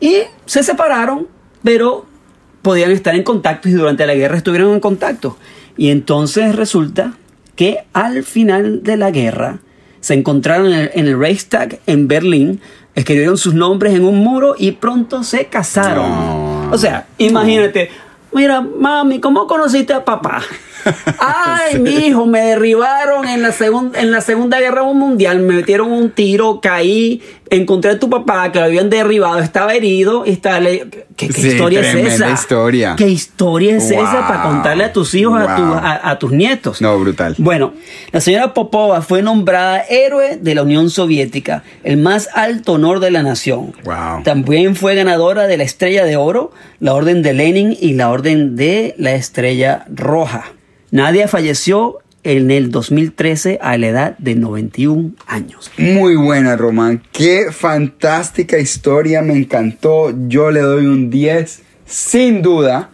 y 0.00 0.18
se 0.44 0.62
separaron, 0.62 1.26
pero 1.62 2.04
podían 2.62 2.90
estar 2.90 3.14
en 3.14 3.22
contacto 3.22 3.68
y 3.68 3.72
durante 3.72 4.06
la 4.06 4.14
guerra 4.14 4.36
estuvieron 4.36 4.72
en 4.72 4.80
contacto. 4.80 5.36
Y 5.76 5.90
entonces 5.90 6.54
resulta 6.56 7.14
que 7.54 7.78
al 7.92 8.24
final 8.24 8.82
de 8.82 8.96
la 8.96 9.10
guerra 9.10 9.58
se 10.00 10.14
encontraron 10.14 10.66
en 10.66 10.74
el, 10.80 10.90
en 10.94 11.06
el 11.08 11.18
Reichstag 11.18 11.78
en 11.86 12.08
Berlín, 12.08 12.60
escribieron 12.94 13.38
sus 13.38 13.54
nombres 13.54 13.94
en 13.94 14.04
un 14.04 14.18
muro 14.18 14.54
y 14.58 14.72
pronto 14.72 15.22
se 15.22 15.46
casaron. 15.46 16.10
O 16.72 16.78
sea, 16.78 17.06
imagínate, 17.18 17.90
mira, 18.32 18.60
mami, 18.60 19.20
¿cómo 19.20 19.46
conociste 19.46 19.92
a 19.92 20.04
papá? 20.04 20.42
Ay, 21.18 21.78
mi 21.78 21.90
hijo, 22.06 22.26
me 22.26 22.40
derribaron 22.40 23.26
en 23.28 23.42
la, 23.42 23.50
segun- 23.52 23.92
en 23.96 24.10
la 24.10 24.20
Segunda 24.20 24.60
Guerra 24.60 24.82
Mundial, 24.84 25.40
me 25.40 25.54
metieron 25.56 25.90
un 25.92 26.10
tiro, 26.10 26.60
caí, 26.60 27.22
encontré 27.50 27.92
a 27.92 27.98
tu 27.98 28.08
papá 28.10 28.50
que 28.52 28.58
lo 28.58 28.64
habían 28.66 28.90
derribado, 28.90 29.38
estaba 29.38 29.74
herido 29.74 30.24
y 30.26 30.30
estaba... 30.30 30.60
¿Qué, 30.60 31.06
qué 31.28 31.32
Sí, 31.32 31.48
historia 31.48 31.80
es 31.80 31.94
esa? 32.14 32.30
historia. 32.30 32.94
¿Qué 32.96 33.08
historia 33.08 33.76
es 33.76 33.90
esa 33.90 34.26
para 34.28 34.42
contarle 34.42 34.84
a 34.84 34.92
tus 34.92 35.14
hijos, 35.14 35.40
a, 35.40 35.56
tu- 35.56 35.62
a 35.74 36.18
tus 36.18 36.32
nietos? 36.32 36.82
No, 36.82 36.98
brutal. 36.98 37.34
Bueno, 37.38 37.72
la 38.12 38.20
señora 38.20 38.52
Popova 38.52 39.00
fue 39.00 39.22
nombrada 39.22 39.80
héroe 39.88 40.36
de 40.36 40.54
la 40.54 40.62
Unión 40.62 40.90
Soviética, 40.90 41.62
el 41.84 41.96
más 41.96 42.28
alto 42.34 42.72
honor 42.74 43.00
de 43.00 43.10
la 43.10 43.22
nación. 43.22 43.72
Wow. 43.84 44.22
También 44.24 44.76
fue 44.76 44.94
ganadora 44.94 45.46
de 45.46 45.56
la 45.56 45.64
Estrella 45.64 46.04
de 46.04 46.16
Oro, 46.16 46.52
la 46.80 46.92
Orden 46.94 47.22
de 47.22 47.32
Lenin 47.32 47.74
y 47.80 47.94
la 47.94 48.10
Orden 48.10 48.54
de 48.56 48.94
la 48.98 49.12
Estrella 49.14 49.86
Roja. 49.88 50.44
Nadia 50.90 51.28
falleció 51.28 51.98
en 52.22 52.50
el 52.50 52.70
2013 52.70 53.58
a 53.62 53.78
la 53.78 53.86
edad 53.86 54.18
de 54.18 54.34
91 54.34 55.12
años. 55.26 55.70
Muy 55.78 56.16
buena, 56.16 56.56
Román. 56.56 57.02
Qué 57.12 57.52
fantástica 57.52 58.58
historia, 58.58 59.22
me 59.22 59.34
encantó. 59.34 60.12
Yo 60.26 60.50
le 60.50 60.60
doy 60.60 60.86
un 60.86 61.08
10, 61.08 61.62
sin 61.86 62.42
duda. 62.42 62.90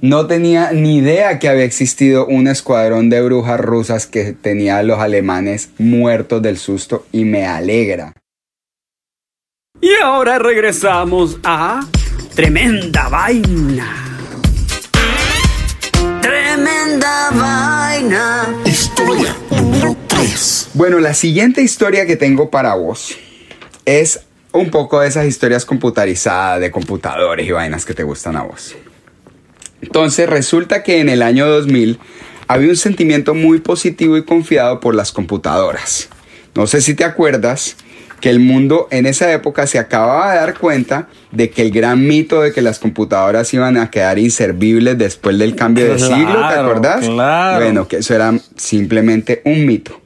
No 0.00 0.26
tenía 0.26 0.72
ni 0.72 0.96
idea 0.98 1.38
que 1.38 1.48
había 1.48 1.64
existido 1.64 2.26
un 2.26 2.48
escuadrón 2.48 3.08
de 3.10 3.22
brujas 3.22 3.60
rusas 3.60 4.06
que 4.06 4.32
tenía 4.32 4.78
a 4.78 4.82
los 4.82 4.98
alemanes 4.98 5.70
muertos 5.78 6.42
del 6.42 6.58
susto 6.58 7.06
y 7.12 7.24
me 7.24 7.46
alegra. 7.46 8.14
Y 9.80 9.90
ahora 10.02 10.38
regresamos 10.38 11.38
a 11.44 11.86
Tremenda 12.34 13.08
Vaina. 13.08 14.11
Tremenda 17.02 17.30
Vaina. 17.32 18.62
Historia 18.64 19.36
número 19.50 19.96
3. 20.06 20.70
Bueno, 20.74 21.00
la 21.00 21.14
siguiente 21.14 21.60
historia 21.60 22.06
que 22.06 22.14
tengo 22.14 22.48
para 22.48 22.76
vos 22.76 23.16
es 23.84 24.20
un 24.52 24.70
poco 24.70 25.00
de 25.00 25.08
esas 25.08 25.26
historias 25.26 25.64
computarizadas 25.64 26.60
de 26.60 26.70
computadores 26.70 27.44
y 27.44 27.50
vainas 27.50 27.84
que 27.84 27.94
te 27.94 28.04
gustan 28.04 28.36
a 28.36 28.42
vos. 28.42 28.76
Entonces 29.80 30.28
resulta 30.28 30.84
que 30.84 31.00
en 31.00 31.08
el 31.08 31.22
año 31.22 31.48
2000 31.48 31.98
había 32.46 32.68
un 32.68 32.76
sentimiento 32.76 33.34
muy 33.34 33.58
positivo 33.58 34.16
y 34.16 34.24
confiado 34.24 34.78
por 34.78 34.94
las 34.94 35.10
computadoras. 35.10 36.08
No 36.54 36.68
sé 36.68 36.80
si 36.80 36.94
te 36.94 37.02
acuerdas 37.02 37.76
que 38.22 38.30
el 38.30 38.38
mundo 38.38 38.86
en 38.92 39.04
esa 39.06 39.32
época 39.32 39.66
se 39.66 39.80
acababa 39.80 40.32
de 40.32 40.38
dar 40.38 40.56
cuenta 40.56 41.08
de 41.32 41.50
que 41.50 41.62
el 41.62 41.72
gran 41.72 42.06
mito 42.06 42.40
de 42.40 42.52
que 42.52 42.62
las 42.62 42.78
computadoras 42.78 43.52
iban 43.52 43.76
a 43.76 43.90
quedar 43.90 44.16
inservibles 44.20 44.96
después 44.96 45.36
del 45.38 45.56
cambio 45.56 45.92
de 45.92 45.98
siglo, 45.98 46.46
¿te 46.48 46.54
acuerdas? 46.54 47.04
claro. 47.04 47.64
Bueno, 47.64 47.88
que 47.88 47.96
eso 47.96 48.14
era 48.14 48.32
simplemente 48.56 49.42
un 49.44 49.66
mito. 49.66 50.00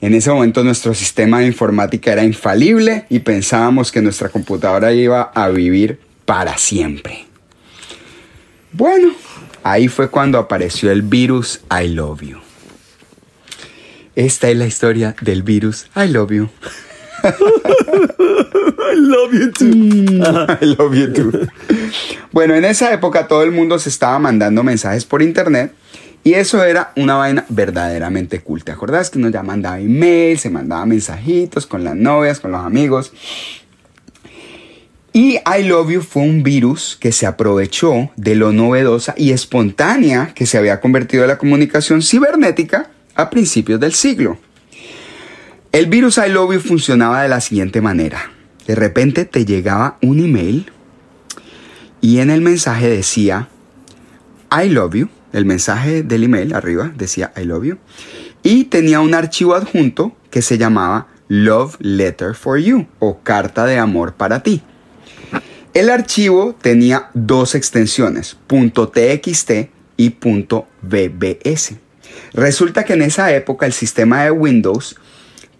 En 0.00 0.14
ese 0.14 0.30
momento 0.30 0.62
nuestro 0.62 0.94
sistema 0.94 1.40
de 1.40 1.46
informática 1.46 2.12
era 2.12 2.22
infalible 2.22 3.04
y 3.10 3.18
pensábamos 3.18 3.90
que 3.90 4.00
nuestra 4.00 4.28
computadora 4.28 4.92
iba 4.92 5.22
a 5.22 5.48
vivir 5.48 5.98
para 6.24 6.56
siempre. 6.56 7.26
Bueno, 8.70 9.12
ahí 9.64 9.88
fue 9.88 10.08
cuando 10.08 10.38
apareció 10.38 10.92
el 10.92 11.02
virus 11.02 11.62
I 11.68 11.88
Love 11.88 12.22
You. 12.22 12.38
Esta 14.14 14.48
es 14.50 14.56
la 14.56 14.66
historia 14.66 15.16
del 15.20 15.42
virus 15.42 15.86
I 15.96 16.06
Love 16.06 16.30
You. 16.30 16.48
I 17.22 18.96
love 18.96 19.32
you 19.32 19.50
too. 19.52 20.22
I 20.60 20.64
love 20.64 20.94
you 20.94 21.12
too. 21.12 21.46
Bueno, 22.32 22.54
en 22.54 22.64
esa 22.64 22.92
época 22.92 23.28
todo 23.28 23.42
el 23.42 23.52
mundo 23.52 23.78
se 23.78 23.88
estaba 23.88 24.18
mandando 24.18 24.62
mensajes 24.62 25.04
por 25.04 25.22
internet 25.22 25.72
y 26.24 26.34
eso 26.34 26.64
era 26.64 26.92
una 26.96 27.16
vaina 27.16 27.44
verdaderamente 27.48 28.40
cool. 28.40 28.64
¿Te 28.64 28.72
acordás 28.72 29.10
que 29.10 29.18
uno 29.18 29.28
ya 29.28 29.42
mandaba 29.42 29.78
email, 29.78 30.38
se 30.38 30.50
mandaba 30.50 30.86
mensajitos 30.86 31.66
con 31.66 31.84
las 31.84 31.94
novias, 31.94 32.40
con 32.40 32.52
los 32.52 32.64
amigos? 32.64 33.12
Y 35.12 35.36
I 35.36 35.62
Love 35.62 35.90
You 35.92 36.00
fue 36.00 36.22
un 36.22 36.42
virus 36.42 36.96
que 36.98 37.12
se 37.12 37.26
aprovechó 37.26 38.10
de 38.16 38.34
lo 38.34 38.52
novedosa 38.52 39.14
y 39.16 39.30
espontánea 39.30 40.32
que 40.34 40.44
se 40.44 40.58
había 40.58 40.80
convertido 40.80 41.24
la 41.26 41.38
comunicación 41.38 42.02
cibernética 42.02 42.90
a 43.14 43.30
principios 43.30 43.78
del 43.78 43.92
siglo. 43.92 44.38
El 45.74 45.86
virus 45.86 46.18
I 46.18 46.30
Love 46.30 46.54
You 46.54 46.60
funcionaba 46.60 47.22
de 47.22 47.28
la 47.28 47.40
siguiente 47.40 47.80
manera. 47.80 48.30
De 48.64 48.76
repente 48.76 49.24
te 49.24 49.44
llegaba 49.44 49.98
un 50.02 50.20
email 50.20 50.70
y 52.00 52.20
en 52.20 52.30
el 52.30 52.42
mensaje 52.42 52.88
decía 52.88 53.48
I 54.56 54.68
love 54.68 54.94
you. 54.94 55.08
El 55.32 55.46
mensaje 55.46 56.04
del 56.04 56.22
email 56.22 56.54
arriba 56.54 56.92
decía 56.96 57.32
I 57.36 57.42
love 57.42 57.64
you. 57.64 57.78
Y 58.44 58.66
tenía 58.66 59.00
un 59.00 59.14
archivo 59.14 59.56
adjunto 59.56 60.16
que 60.30 60.42
se 60.42 60.58
llamaba 60.58 61.08
Love 61.26 61.74
Letter 61.80 62.36
for 62.36 62.56
You 62.60 62.86
o 63.00 63.18
carta 63.24 63.66
de 63.66 63.76
amor 63.76 64.14
para 64.14 64.44
ti. 64.44 64.62
El 65.72 65.90
archivo 65.90 66.54
tenía 66.54 67.10
dos 67.14 67.56
extensiones, 67.56 68.36
.txt 68.46 69.50
y 69.96 70.10
.bbs. 70.10 71.74
Resulta 72.32 72.84
que 72.84 72.92
en 72.92 73.02
esa 73.02 73.32
época 73.32 73.66
el 73.66 73.72
sistema 73.72 74.22
de 74.22 74.30
Windows 74.30 75.00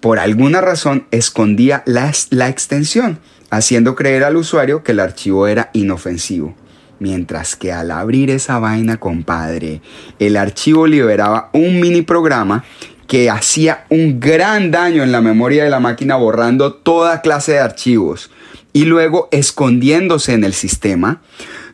por 0.05 0.19
alguna 0.19 0.61
razón 0.61 1.07
escondía 1.13 1.83
la, 1.87 2.11
extensión, 2.51 3.21
haciendo 3.49 3.95
creer 3.95 4.23
al 4.25 4.37
usuario 4.37 4.83
que 4.83 4.93
el 4.93 5.01
archivo 5.01 5.47
era 5.47 5.71
inofensivo. 5.73 6.55
Mientras 6.99 7.57
que 7.57 7.73
al 7.73 7.91
abrir 7.91 8.29
esa 8.29 8.59
vaina, 8.59 8.99
compadre, 8.99 9.81
el 10.19 10.37
archivo 10.37 10.87
liberaba 10.87 11.49
un 11.55 11.81
mini 11.81 12.03
programa 12.03 12.65
que 13.07 13.31
hacía 13.31 13.87
un 13.89 14.21
gran 14.21 14.71
daño 14.71 15.03
en 15.03 15.11
la 15.11 15.23
memoria 15.23 15.65
de 15.65 15.71
la 15.71 15.81
máquina 15.81 16.17
borrando 16.17 16.75
toda 16.75 17.23
clase 17.23 17.53
de 17.53 17.61
archivos 17.61 18.31
y 18.75 18.85
luego 18.85 19.31
escondiéndose 19.33 20.35
en 20.35 20.45
el 20.45 20.53
sistema, 20.53 21.23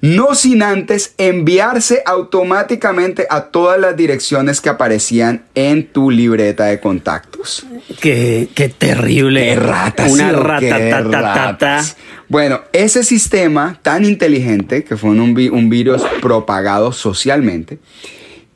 no 0.02 0.34
sin 0.34 0.62
antes 0.62 1.14
enviarse 1.18 2.02
automáticamente 2.06 3.26
a 3.28 3.44
todas 3.46 3.78
las 3.78 3.96
direcciones 3.96 4.60
que 4.60 4.70
aparecían 4.70 5.44
en 5.54 5.86
tu 5.86 6.10
libreta 6.10 6.64
de 6.66 6.80
contactos. 6.80 7.66
Qué, 8.00 8.48
qué 8.54 8.68
terrible. 8.70 9.44
Qué 9.44 9.56
ratas, 9.56 10.10
Una 10.12 10.30
¿sí 10.30 10.34
o 10.34 10.40
rata, 10.42 10.60
qué 10.60 11.56
ta? 11.58 11.84
Bueno, 12.28 12.62
ese 12.72 13.02
sistema 13.04 13.78
tan 13.82 14.04
inteligente, 14.04 14.84
que 14.84 14.96
fue 14.96 15.10
un, 15.10 15.34
vi- 15.34 15.48
un 15.48 15.68
virus 15.68 16.02
propagado 16.22 16.92
socialmente, 16.92 17.78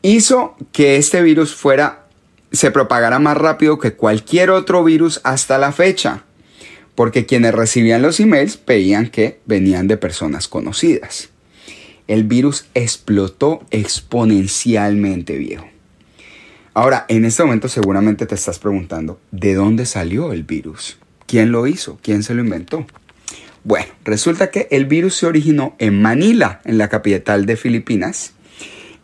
hizo 0.03 0.57
que 0.73 0.97
este 0.97 1.23
virus 1.23 1.55
fuera, 1.55 2.07
se 2.53 2.71
propagara 2.71 3.19
más 3.19 3.37
rápido 3.37 3.79
que 3.79 3.93
cualquier 3.95 4.51
otro 4.51 4.83
virus 4.85 5.21
hasta 5.25 5.59
la 5.59 5.73
fecha. 5.73 6.23
porque 6.95 7.27
quienes 7.27 7.53
recibían 7.53 8.03
los 8.03 8.21
emails 8.21 8.57
veían 8.65 9.09
que 9.09 9.41
venían 9.47 9.89
de 9.89 9.97
personas 9.97 10.47
conocidas. 10.47 11.29
El 12.07 12.25
virus 12.25 12.67
explotó 12.75 13.65
exponencialmente, 13.71 15.39
viejo. 15.39 15.67
Ahora, 16.75 17.07
en 17.09 17.25
este 17.25 17.45
momento 17.45 17.69
seguramente 17.69 18.27
te 18.27 18.35
estás 18.35 18.59
preguntando, 18.59 19.21
¿de 19.31 19.55
dónde 19.55 19.87
salió 19.87 20.33
el 20.33 20.43
virus? 20.43 20.99
¿Quién 21.27 21.53
lo 21.53 21.67
hizo? 21.67 21.99
¿Quién 22.03 22.23
se 22.23 22.35
lo 22.35 22.43
inventó? 22.43 22.87
Bueno, 23.63 23.87
resulta 24.05 24.51
que 24.51 24.69
el 24.71 24.85
virus 24.85 25.15
se 25.15 25.27
originó 25.27 25.77
en 25.79 26.03
Manila, 26.03 26.61
en 26.65 26.77
la 26.77 26.89
capital 26.89 27.47
de 27.47 27.57
Filipinas, 27.57 28.35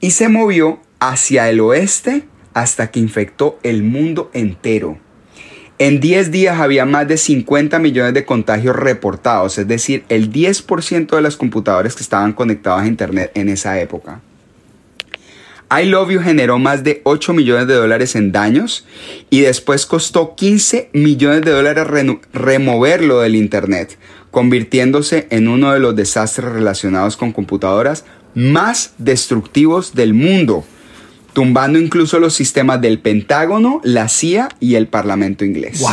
y 0.00 0.10
se 0.10 0.28
movió 0.28 0.80
hacia 0.98 1.48
el 1.48 1.60
oeste 1.60 2.24
hasta 2.52 2.90
que 2.90 3.00
infectó 3.00 3.58
el 3.62 3.82
mundo 3.82 4.30
entero. 4.34 4.98
En 5.80 5.98
10 5.98 6.30
días 6.30 6.60
había 6.60 6.84
más 6.84 7.08
de 7.08 7.16
50 7.16 7.78
millones 7.78 8.12
de 8.12 8.26
contagios 8.26 8.76
reportados, 8.76 9.56
es 9.56 9.66
decir, 9.66 10.04
el 10.10 10.30
10% 10.30 11.16
de 11.16 11.22
las 11.22 11.38
computadoras 11.38 11.94
que 11.94 12.02
estaban 12.02 12.34
conectadas 12.34 12.82
a 12.82 12.86
Internet 12.86 13.30
en 13.32 13.48
esa 13.48 13.80
época. 13.80 14.20
I 15.74 15.86
Love 15.86 16.10
You 16.10 16.20
generó 16.20 16.58
más 16.58 16.84
de 16.84 17.00
8 17.04 17.32
millones 17.32 17.66
de 17.66 17.76
dólares 17.76 18.14
en 18.14 18.30
daños 18.30 18.86
y 19.30 19.40
después 19.40 19.86
costó 19.86 20.34
15 20.34 20.90
millones 20.92 21.40
de 21.46 21.52
dólares 21.52 21.86
removerlo 22.34 23.20
del 23.20 23.34
Internet, 23.34 23.96
convirtiéndose 24.30 25.28
en 25.30 25.48
uno 25.48 25.72
de 25.72 25.80
los 25.80 25.96
desastres 25.96 26.52
relacionados 26.52 27.16
con 27.16 27.32
computadoras 27.32 28.04
más 28.34 28.92
destructivos 28.98 29.94
del 29.94 30.12
mundo, 30.12 30.66
tumbando 31.40 31.78
incluso 31.78 32.18
los 32.18 32.34
sistemas 32.34 32.82
del 32.82 32.98
Pentágono, 32.98 33.80
la 33.82 34.10
CIA 34.10 34.50
y 34.60 34.74
el 34.74 34.88
Parlamento 34.88 35.42
inglés. 35.42 35.80
¡Wow! 35.80 35.90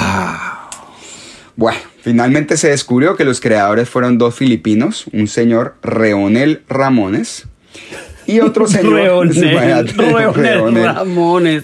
Bueno, 1.56 1.80
finalmente 2.02 2.58
se 2.58 2.72
descubrió 2.72 3.16
que 3.16 3.24
los 3.24 3.40
creadores 3.40 3.88
fueron 3.88 4.18
dos 4.18 4.36
filipinos, 4.36 5.06
un 5.14 5.30
señor 5.30 5.78
Reonel 5.82 6.64
Ramones 6.68 7.46
y 8.26 8.42
otro 8.42 8.68
señor 8.68 8.94
Reonel, 9.34 9.88
Reonel 10.34 10.84
Ramones. 10.84 11.64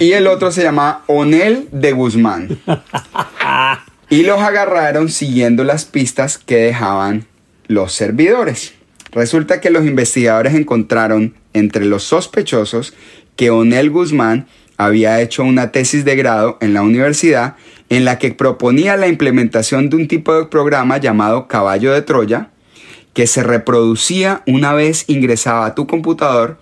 Y 0.00 0.10
el 0.10 0.26
otro 0.26 0.50
se 0.50 0.64
llama 0.64 1.04
Onel 1.06 1.68
de 1.70 1.92
Guzmán. 1.92 2.58
y 4.10 4.24
los 4.24 4.40
agarraron 4.40 5.08
siguiendo 5.08 5.62
las 5.62 5.84
pistas 5.84 6.36
que 6.36 6.56
dejaban 6.56 7.26
los 7.68 7.92
servidores. 7.92 8.74
Resulta 9.12 9.60
que 9.60 9.70
los 9.70 9.86
investigadores 9.86 10.54
encontraron 10.54 11.34
entre 11.52 11.84
los 11.84 12.04
sospechosos 12.04 12.94
que 13.40 13.48
Onel 13.48 13.88
Guzmán 13.88 14.48
había 14.76 15.22
hecho 15.22 15.44
una 15.44 15.72
tesis 15.72 16.04
de 16.04 16.14
grado 16.14 16.58
en 16.60 16.74
la 16.74 16.82
universidad 16.82 17.54
en 17.88 18.04
la 18.04 18.18
que 18.18 18.32
proponía 18.32 18.98
la 18.98 19.08
implementación 19.08 19.88
de 19.88 19.96
un 19.96 20.08
tipo 20.08 20.34
de 20.34 20.44
programa 20.44 20.98
llamado 20.98 21.48
caballo 21.48 21.94
de 21.94 22.02
Troya, 22.02 22.50
que 23.14 23.26
se 23.26 23.42
reproducía 23.42 24.42
una 24.46 24.74
vez 24.74 25.06
ingresaba 25.08 25.64
a 25.64 25.74
tu 25.74 25.86
computador 25.86 26.58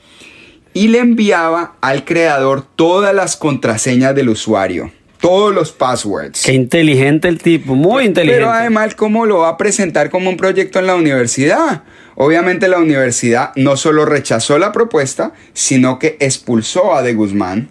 y 0.73 0.87
le 0.87 1.01
enviaba 1.01 1.75
al 1.81 2.05
creador 2.05 2.65
todas 2.77 3.13
las 3.13 3.37
contraseñas 3.37 4.15
del 4.15 4.29
usuario, 4.29 4.93
todos 5.21 5.53
los 5.53 5.73
passwords. 5.73 6.45
Qué 6.45 6.53
inteligente 6.53 7.27
el 7.27 7.43
tipo, 7.43 7.75
muy 7.75 8.05
inteligente. 8.05 8.41
Pero 8.41 8.53
además, 8.53 8.95
¿cómo 8.95 9.27
lo 9.27 9.39
va 9.39 9.49
a 9.49 9.57
presentar 9.57 10.11
como 10.11 10.31
un 10.31 10.37
proyecto 10.37 10.79
en 10.79 10.87
la 10.87 10.95
universidad? 10.95 11.83
Obviamente 12.21 12.67
la 12.67 12.79
universidad 12.79 13.53
no 13.55 13.77
solo 13.77 14.05
rechazó 14.05 14.59
la 14.59 14.73
propuesta, 14.73 15.35
sino 15.53 16.01
que 16.01 16.17
expulsó 16.19 16.97
a 16.97 17.03
De 17.03 17.15
Guzmán 17.15 17.69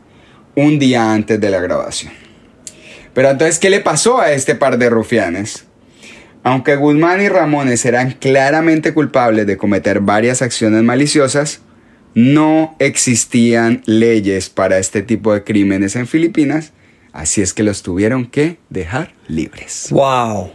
un 0.55 0.79
día 0.79 1.11
antes 1.11 1.41
de 1.41 1.49
la 1.49 1.59
grabación. 1.59 2.13
Pero 3.13 3.29
entonces, 3.29 3.59
¿qué 3.59 3.69
le 3.69 3.81
pasó 3.81 4.21
a 4.21 4.31
este 4.31 4.55
par 4.55 4.77
de 4.77 4.89
rufianes? 4.89 5.65
Aunque 6.43 6.77
Guzmán 6.77 7.21
y 7.21 7.27
Ramones 7.27 7.85
eran 7.85 8.11
claramente 8.11 8.93
culpables 8.93 9.45
de 9.47 9.57
cometer 9.57 9.99
varias 9.99 10.41
acciones 10.41 10.81
maliciosas, 10.81 11.59
no 12.13 12.77
existían 12.79 13.83
leyes 13.85 14.49
para 14.49 14.77
este 14.77 15.01
tipo 15.01 15.33
de 15.33 15.43
crímenes 15.43 15.97
en 15.97 16.07
Filipinas, 16.07 16.71
así 17.11 17.41
es 17.41 17.53
que 17.53 17.63
los 17.63 17.83
tuvieron 17.83 18.25
que 18.25 18.59
dejar 18.69 19.11
libres. 19.27 19.87
Wow, 19.91 20.51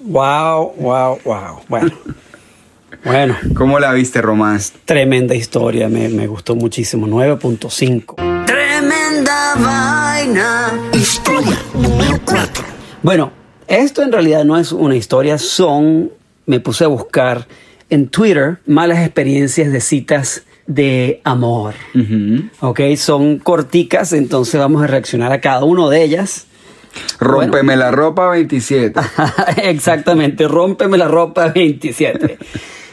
wow, 0.00 0.74
wow, 0.78 1.20
wow. 1.24 1.60
Bueno. 1.68 1.92
Bueno. 3.04 3.36
¿Cómo 3.54 3.78
la 3.78 3.92
viste, 3.92 4.20
Román? 4.20 4.60
Tremenda 4.84 5.34
historia, 5.34 5.88
me, 5.88 6.08
me 6.08 6.26
gustó 6.26 6.56
muchísimo. 6.56 7.06
9.5. 7.06 8.46
Tremenda 8.46 9.54
vaina. 9.56 10.72
Historia 10.92 11.58
número 11.74 12.20
4. 12.24 12.64
Bueno, 13.02 13.32
esto 13.68 14.02
en 14.02 14.12
realidad 14.12 14.44
no 14.44 14.56
es 14.56 14.72
una 14.72 14.96
historia, 14.96 15.38
son, 15.38 16.10
me 16.46 16.60
puse 16.60 16.84
a 16.84 16.88
buscar 16.88 17.46
en 17.90 18.08
Twitter 18.08 18.58
malas 18.66 18.98
experiencias 18.98 19.72
de 19.72 19.80
citas 19.80 20.44
de 20.66 21.20
amor. 21.24 21.74
Ok, 22.60 22.80
son 22.96 23.38
corticas, 23.38 24.12
entonces 24.12 24.58
vamos 24.58 24.82
a 24.82 24.86
reaccionar 24.86 25.32
a 25.32 25.40
cada 25.40 25.64
una 25.64 25.88
de 25.88 26.02
ellas. 26.02 26.46
Rómpeme 27.20 27.76
la 27.76 27.90
ropa 27.90 28.30
27. 28.30 29.00
Exactamente, 29.62 30.48
rómpeme 30.48 30.98
la 30.98 31.08
ropa 31.08 31.48
27. 31.48 32.38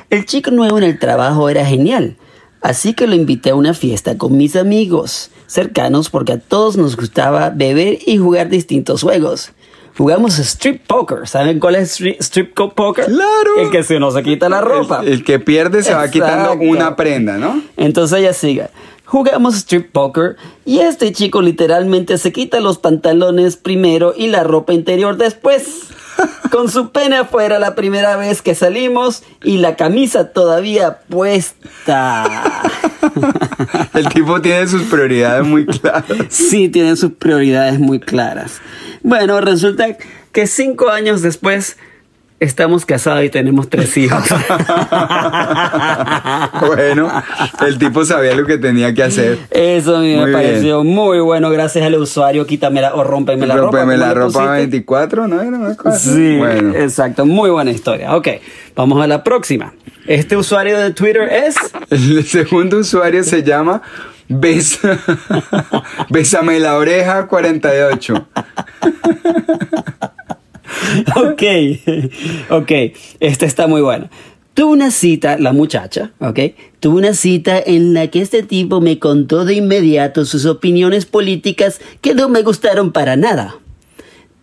El 0.10 0.26
chico 0.26 0.52
nuevo 0.52 0.78
en 0.78 0.84
el 0.84 1.00
trabajo 1.00 1.50
era 1.50 1.66
genial, 1.66 2.18
así 2.62 2.94
que 2.94 3.08
lo 3.08 3.16
invité 3.16 3.52
a 3.52 3.56
una 3.56 3.74
fiesta 3.74 4.18
con 4.18 4.38
mis 4.38 4.56
amigos 4.56 5.32
cercanos 5.48 6.10
porque 6.10 6.34
a 6.34 6.40
todos 6.40 6.78
nos 6.78 6.96
gustaba 6.96 7.50
beber 7.50 8.00
y 8.06 8.18
jugar 8.18 8.50
distintos 8.50 9.02
juegos. 9.02 9.52
Jugamos 9.98 10.40
strip 10.40 10.82
poker. 10.88 11.28
¿Saben 11.28 11.60
cuál 11.60 11.76
es 11.76 12.00
strip, 12.20 12.54
poker? 12.54 13.06
Claro. 13.06 13.60
El 13.60 13.70
que 13.70 13.84
se 13.84 14.00
nos 14.00 14.20
quita 14.22 14.50
la 14.50 14.62
ropa. 14.62 15.04
El, 15.06 15.24
que 15.24 15.40
pierde 15.40 15.84
se 15.84 15.94
va 15.94 16.10
quitando 16.10 16.54
una 16.54 16.96
prenda, 16.96 17.38
¿no? 17.38 17.62
Entonces 17.78 18.20
ella 18.20 18.34
sigue. 18.34 18.70
Jugamos 19.14 19.54
strip 19.54 19.92
poker 19.92 20.38
y 20.66 20.80
este 20.80 21.12
chico 21.12 21.44
literalmente 21.44 22.18
se 22.18 22.32
quita 22.32 22.60
los 22.60 22.80
pantalones 22.80 23.58
primero 23.58 24.12
y 24.18 24.26
la 24.26 24.44
ropa 24.44 24.74
interior 24.74 25.18
después. 25.18 25.84
Con 26.52 26.68
su 26.68 26.90
pene 26.90 27.18
afuera 27.18 27.60
la 27.60 27.76
primera 27.76 28.16
vez 28.18 28.42
que 28.42 28.56
salimos 28.56 29.22
y 29.44 29.58
la 29.58 29.76
camisa 29.76 30.32
todavía 30.32 31.02
puesta. 31.10 32.64
El 33.94 34.10
tipo 34.10 34.42
tiene 34.42 34.68
sus 34.68 34.82
prioridades 34.82 35.46
muy 35.46 35.68
claras. 35.68 36.06
Sí, 36.30 36.70
tiene 36.70 36.96
sus 36.96 37.12
prioridades 37.12 37.80
muy 37.80 38.00
claras. 38.00 38.62
Bueno, 39.04 39.42
resulta 39.42 39.96
que 40.32 40.48
cinco 40.48 40.90
años 40.90 41.22
después 41.22 41.78
estamos 42.44 42.86
casados 42.86 43.24
y 43.24 43.30
tenemos 43.30 43.70
tres 43.70 43.96
hijos. 43.98 44.22
bueno, 46.62 47.12
el 47.66 47.78
tipo 47.78 48.06
sabía 48.06 48.36
lo 48.36 48.46
que 48.46 48.58
tenía 48.58 48.94
que 48.94 49.04
hacer. 49.04 49.40
Eso 49.50 49.98
a 49.98 50.02
mí 50.02 50.16
me 50.16 50.32
pareció 50.32 50.84
muy 50.84 51.20
bueno. 51.20 51.50
Gracias 51.50 51.86
al 51.86 51.96
usuario, 51.96 52.46
quítamela 52.46 52.94
o 52.96 53.04
rómpeme 53.04 53.48
la 53.48 53.56
ropa. 53.56 53.80
Rómpeme 53.80 53.98
la 53.98 54.14
ropa 54.14 54.52
24, 54.52 55.28
¿no? 55.28 55.42
sí, 55.98 56.40
exacto. 56.76 57.26
Muy 57.26 57.50
buena 57.50 57.72
historia. 57.72 58.16
Ok, 58.16 58.28
vamos 58.76 59.02
a 59.02 59.08
la 59.08 59.24
próxima. 59.24 59.74
Este 60.06 60.36
usuario 60.36 60.78
de 60.80 60.92
Twitter 60.92 61.30
es... 61.32 61.56
El 61.90 62.26
segundo 62.26 62.80
usuario 62.80 63.24
se 63.24 63.42
llama 63.42 63.82
Besa, 64.28 65.00
Bésame 66.10 66.60
la 66.60 66.76
oreja 66.76 67.28
48. 67.28 68.28
ok, 71.16 71.44
ok, 72.50 72.72
esta 73.20 73.46
está 73.46 73.68
muy 73.68 73.82
buena. 73.82 74.10
Tuve 74.54 74.72
una 74.72 74.92
cita, 74.92 75.38
la 75.40 75.52
muchacha, 75.52 76.12
ok, 76.20 76.40
tuve 76.80 77.00
una 77.00 77.14
cita 77.14 77.60
en 77.60 77.94
la 77.94 78.08
que 78.08 78.22
este 78.22 78.44
tipo 78.44 78.82
me 78.82 79.00
contó 79.00 79.46
de 79.46 79.56
inmediato 79.56 80.26
sus 80.26 80.46
opiniones 80.46 81.06
políticas 81.06 81.82
que 82.02 82.14
no 82.14 82.30
me 82.30 82.44
gustaron 82.44 82.92
para 82.92 83.16
nada. 83.16 83.58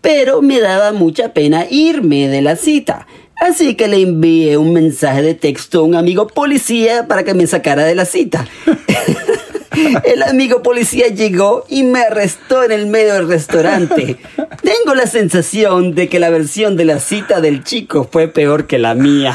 Pero 0.01 0.43
me 0.43 0.61
daba 0.61 0.93
mucha 0.93 1.33
pena 1.33 1.67
irme 1.71 2.29
de 2.29 2.43
la 2.43 2.57
cita. 2.57 3.07
Así 3.37 3.75
que 3.75 3.89
le 3.89 4.03
envié 4.03 4.57
un 4.57 4.73
mensaje 4.73 5.23
de 5.23 5.35
texto 5.35 5.81
a 5.81 5.83
un 5.83 5.95
amigo 5.95 6.27
policía 6.27 7.07
para 7.07 7.23
que 7.23 7.35
me 7.35 7.47
sacara 7.47 7.85
de 7.85 7.95
la 7.95 8.05
cita. 8.05 8.47
El 10.05 10.23
amigo 10.23 10.63
policía 10.63 11.09
llegó 11.09 11.65
y 11.69 11.83
me 11.85 12.03
arrestó 12.03 12.63
en 12.63 12.73
el 12.73 12.87
medio 12.87 13.15
del 13.15 13.29
restaurante. 13.29 14.17
Tengo 14.63 14.95
la 14.95 15.07
sensación 15.07 15.95
de 15.95 16.09
que 16.09 16.19
la 16.19 16.31
versión 16.31 16.77
de 16.77 16.85
la 16.85 16.99
cita 16.99 17.41
del 17.41 17.65
chico 17.65 18.09
fue 18.11 18.29
peor 18.29 18.67
que 18.67 18.79
la 18.79 18.95
mía. 18.95 19.35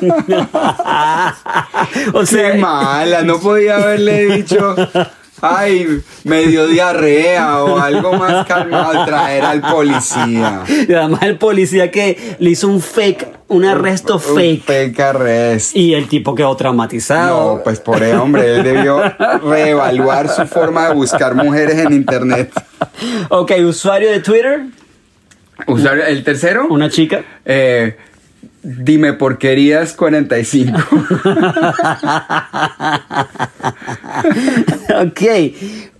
o 2.12 2.26
sea, 2.26 2.52
Qué 2.52 2.58
mala, 2.58 3.22
no 3.22 3.40
podía 3.40 3.76
haberle 3.76 4.26
dicho 4.36 4.76
ay, 5.44 6.02
medio 6.24 6.66
diarrea 6.66 7.62
o 7.62 7.78
algo 7.78 8.14
más 8.14 8.46
calmado, 8.46 9.04
traer 9.04 9.44
al 9.44 9.60
policía. 9.60 10.62
Y 10.88 10.92
además 10.92 11.22
el 11.22 11.38
policía 11.38 11.90
que 11.90 12.36
le 12.38 12.50
hizo 12.50 12.68
un 12.68 12.80
fake, 12.80 13.28
un 13.48 13.64
arresto 13.64 14.18
fake. 14.18 14.60
Un 14.60 14.66
fake 14.66 15.00
arrest. 15.00 15.76
Y 15.76 15.94
el 15.94 16.08
tipo 16.08 16.34
quedó 16.34 16.56
traumatizado. 16.56 17.56
No, 17.56 17.62
pues 17.62 17.80
por 17.80 18.02
eso, 18.02 18.22
hombre, 18.22 18.56
él 18.56 18.62
debió 18.64 19.02
reevaluar 19.42 20.28
su 20.28 20.46
forma 20.46 20.88
de 20.88 20.94
buscar 20.94 21.34
mujeres 21.34 21.78
en 21.78 21.92
internet. 21.92 22.50
Ok, 23.28 23.52
usuario 23.66 24.10
de 24.10 24.20
Twitter. 24.20 24.66
Usar 25.66 25.98
el 25.98 26.24
tercero. 26.24 26.66
Una 26.68 26.90
chica. 26.90 27.24
Eh, 27.44 27.96
dime 28.64 29.12
porquerías 29.12 29.92
45. 29.92 30.78
ok. 35.06 35.22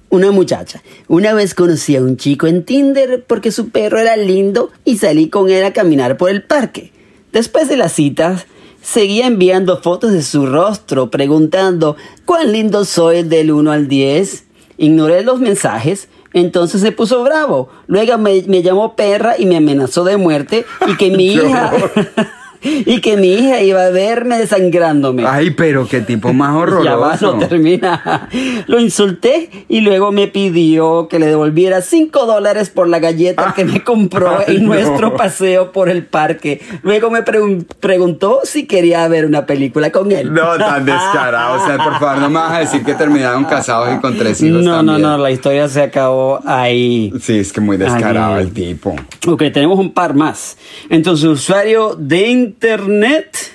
Una 0.09 0.31
muchacha. 0.31 0.83
Una 1.09 1.35
vez 1.35 1.55
conocí 1.55 1.97
a 1.97 2.01
un 2.01 2.17
chico 2.17 2.47
en 2.47 2.65
Tinder 2.65 3.25
porque 3.27 3.51
su 3.51 3.71
perro 3.71 3.99
era 3.99 4.17
lindo 4.17 4.71
y 4.85 4.99
salí 4.99 5.29
con 5.29 5.51
él 5.51 5.65
a 5.65 5.73
caminar 5.73 6.17
por 6.17 6.31
el 6.31 6.43
parque. 6.43 6.93
Después 7.33 7.69
de 7.69 7.77
las 7.77 7.93
citas, 7.93 8.47
seguía 8.81 9.27
enviando 9.27 9.83
fotos 9.83 10.13
de 10.13 10.23
su 10.23 10.47
rostro 10.47 11.11
preguntando 11.11 11.97
cuán 12.25 12.53
lindo 12.53 12.85
soy 12.85 13.25
del 13.25 13.51
1 13.51 13.73
al 13.73 13.89
10. 13.89 14.45
Ignoré 14.79 15.23
los 15.23 15.41
mensajes, 15.41 16.09
entonces 16.33 16.81
se 16.81 16.93
puso 16.93 17.25
bravo. 17.25 17.69
Luego 17.89 18.17
me, 18.19 18.43
me 18.47 18.63
llamó 18.63 18.95
perra 18.95 19.35
y 19.37 19.47
me 19.47 19.57
amenazó 19.57 20.05
de 20.05 20.17
muerte 20.17 20.65
y 20.87 20.97
que 20.97 21.11
mi 21.11 21.27
hija... 21.35 21.73
y 22.87 23.01
que 23.01 23.17
mi 23.17 23.33
hija 23.35 23.61
iba 23.63 23.85
a 23.85 23.91
verme 23.91 24.39
desangrándome. 24.39 25.25
Ay, 25.27 25.51
pero 25.51 25.87
qué 25.87 26.01
tipo 26.01 26.33
más 26.33 26.55
horroroso. 26.57 26.85
Ya 26.85 26.97
va, 26.97 27.17
no 27.21 27.39
termina. 27.49 28.29
Lo 28.67 28.81
insulté 28.81 29.51
y 29.69 29.81
luego 29.81 30.13
me 30.13 30.27
pidió 30.29 31.09
que 31.09 31.19
le 31.19 31.27
devolviera 31.27 31.81
5 31.81 32.27
dólares 32.27 32.71
por 32.71 32.89
la 32.89 32.99
galleta 32.99 33.53
que 33.55 33.65
me 33.65 33.83
compró 33.83 34.39
Ay, 34.47 34.57
en 34.57 34.63
no. 34.67 34.75
nuestro 34.75 35.17
paseo 35.17 35.73
por 35.73 35.89
el 35.89 36.05
parque. 36.07 36.61
Luego 36.83 37.11
me 37.11 37.25
pregun- 37.25 37.67
preguntó 37.81 38.41
si 38.45 38.67
quería 38.67 39.07
ver 39.09 39.25
una 39.27 39.47
película 39.47 39.91
con 39.93 40.13
él. 40.13 40.33
No, 40.33 40.57
tan 40.59 40.85
descarado. 40.85 41.63
O 41.63 41.67
sea, 41.67 41.77
por 41.79 41.99
favor, 41.99 42.19
no 42.19 42.29
me 42.29 42.37
vas 42.37 42.53
a 42.53 42.59
decir 42.61 42.83
que 42.85 42.95
terminaron 42.95 43.45
casados 43.45 43.89
y 43.97 44.01
con 44.01 44.17
tres 44.19 44.43
hijos 44.43 44.63
No, 44.63 44.83
no, 44.83 44.93
también. 44.93 45.03
no, 45.03 45.19
la 45.19 45.31
historia 45.31 45.69
se 45.69 45.83
acabó 45.83 46.41
ahí. 46.47 47.13
Sí, 47.21 47.39
es 47.39 47.53
que 47.53 47.61
muy 47.61 47.77
descarado 47.77 48.35
Ay. 48.37 48.43
el 48.45 48.53
tipo. 48.53 48.95
Ok, 49.27 49.43
tenemos 49.53 49.79
un 49.79 49.93
par 49.93 50.15
más. 50.15 50.57
Entonces, 50.91 51.25
usuario 51.27 51.95
de 51.99 52.54
internet. 52.55 53.51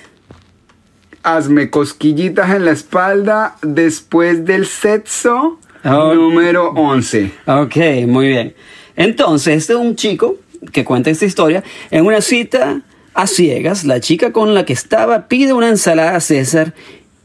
Hazme 1.22 1.70
cosquillitas 1.70 2.50
en 2.54 2.66
la 2.66 2.72
espalda 2.72 3.56
después 3.62 4.44
del 4.44 4.66
sexo. 4.66 5.58
Número 5.82 6.70
11. 6.72 7.32
Ok, 7.46 7.76
muy 8.06 8.28
bien. 8.28 8.54
Entonces, 8.96 9.56
este 9.56 9.72
es 9.72 9.78
un 9.78 9.96
chico 9.96 10.36
que 10.72 10.84
cuenta 10.84 11.08
esta 11.08 11.24
historia. 11.24 11.64
En 11.90 12.04
una 12.04 12.20
cita 12.20 12.82
a 13.14 13.26
ciegas, 13.26 13.84
la 13.84 14.00
chica 14.00 14.32
con 14.32 14.52
la 14.52 14.66
que 14.66 14.74
estaba 14.74 15.28
pide 15.28 15.54
una 15.54 15.68
ensalada 15.68 16.16
a 16.16 16.20
César 16.20 16.74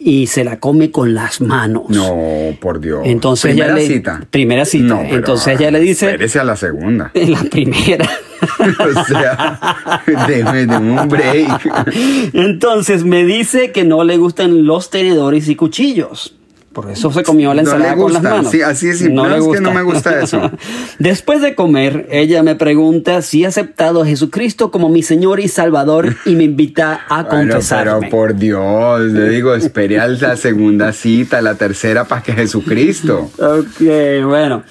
y 0.08 0.28
se 0.28 0.44
la 0.44 0.60
come 0.60 0.92
con 0.92 1.16
las 1.16 1.42
manos. 1.42 1.86
No, 1.90 2.16
por 2.62 2.80
Dios. 2.80 3.02
Entonces 3.06 3.52
¿Primera 3.54 3.74
ella 3.74 3.76
le- 3.88 3.88
cita? 3.96 4.22
primera 4.30 4.64
cita. 4.64 4.86
No, 4.86 5.00
pero, 5.02 5.16
Entonces 5.16 5.60
ella 5.60 5.72
le 5.72 5.80
dice- 5.80 6.06
Espérese 6.12 6.40
a 6.40 6.44
la 6.44 6.56
segunda. 6.56 7.10
En 7.16 7.32
la 7.34 7.44
primera. 7.44 8.08
o 8.96 9.04
sea, 9.06 10.04
deme 10.28 10.78
un 10.78 11.10
break. 11.10 12.30
Entonces 12.34 13.04
me 13.04 13.26
dice 13.26 13.72
que 13.72 13.84
no 13.84 14.04
le 14.04 14.18
gustan 14.18 14.66
los 14.66 14.92
tenedores 14.92 15.50
y 15.50 15.56
cuchillos. 15.56 16.36
Por 16.76 16.92
eso 16.92 17.10
se 17.10 17.24
comió 17.24 17.54
la 17.54 17.64
No 17.64 17.70
le 17.72 17.76
ensalada 17.78 17.96
con 17.96 18.12
las 18.14 18.22
manos. 18.22 18.52
Sí, 18.52 18.62
así 18.62 18.94
simple. 18.94 19.14
No, 19.16 19.34
es 19.34 19.48
que 19.48 19.62
no 19.62 19.72
me 19.72 19.82
gusta 19.82 20.20
eso. 20.22 20.52
Después 21.00 21.42
de 21.42 21.56
comer, 21.56 22.06
ella 22.12 22.44
me 22.44 22.56
pregunta 22.56 23.22
si 23.22 23.44
he 23.44 23.48
aceptado 23.48 24.02
a 24.02 24.06
Jesucristo 24.06 24.72
como 24.72 24.90
mi 24.90 25.02
Señor 25.02 25.40
y 25.40 25.48
Salvador 25.48 26.18
y 26.26 26.36
me 26.36 26.44
invita 26.44 27.06
a 27.08 27.24
Bueno, 27.24 27.54
confesarme. 27.54 27.98
pero 28.02 28.10
por 28.12 28.36
Dios, 28.36 29.00
le 29.04 29.30
digo, 29.30 29.56
espere 29.56 30.00
a 30.02 30.08
la 30.10 30.36
segunda 30.36 30.92
cita, 30.92 31.42
la 31.42 31.56
tercera 31.56 32.04
para 32.04 32.22
que 32.22 32.34
Jesucristo. 32.34 33.32
Ok, 33.40 34.26
bueno. 34.26 34.64